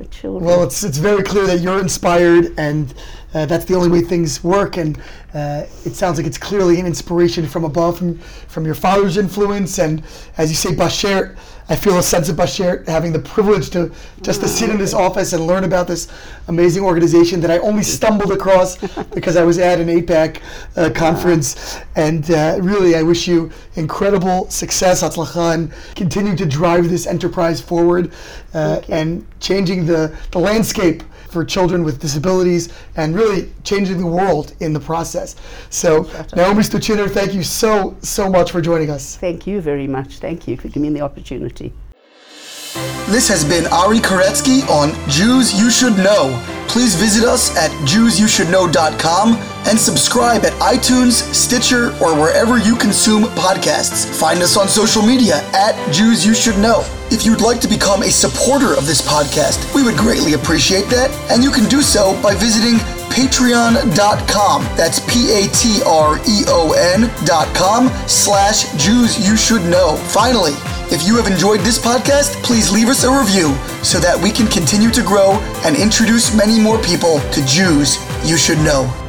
[0.06, 0.44] children.
[0.44, 2.94] Well, it's it's very clear that you're inspired, and
[3.34, 4.78] uh, that's the only way things work.
[4.78, 4.98] And
[5.34, 9.80] uh, it sounds like it's clearly an inspiration from above, from from your father's influence,
[9.80, 10.04] and
[10.38, 11.38] as you say, Bashert.
[11.70, 13.92] I feel a sense of Bashert having the privilege to
[14.24, 16.08] just to sit in this office and learn about this
[16.48, 18.78] amazing organization that I only stumbled across
[19.14, 20.42] because I was at an AIPAC
[20.76, 21.80] uh, conference.
[21.96, 27.62] And uh, really, I wish you incredible success, Atzlacha, and continue to drive this enterprise
[27.62, 28.12] forward
[28.56, 34.54] uh, and changing the, the landscape for children with disabilities and really changing the world
[34.60, 35.36] in the process.
[35.70, 36.04] So,
[36.36, 39.16] Naomi Stuchiner, thank you so, so much for joining us.
[39.18, 40.20] Thank you very much.
[40.20, 41.74] Thank you for giving me the opportunity.
[43.08, 46.40] This has been Ari Koretzky on Jews You Should Know.
[46.68, 54.06] Please visit us at JewsYouShouldKnow.com and subscribe at iTunes, Stitcher, or wherever you consume podcasts.
[54.20, 56.84] Find us on social media at Jews You Should Know.
[57.12, 61.10] If you'd like to become a supporter of this podcast, we would greatly appreciate that,
[61.32, 62.78] and you can do so by visiting
[63.10, 64.64] patreon.com.
[64.78, 69.96] That's P-A-T-R-E-O-N dot com slash Jews You Should Know.
[70.08, 70.54] Finally,
[70.92, 73.54] if you have enjoyed this podcast, please leave us a review
[73.84, 75.34] so that we can continue to grow
[75.66, 79.09] and introduce many more people to Jews you should know.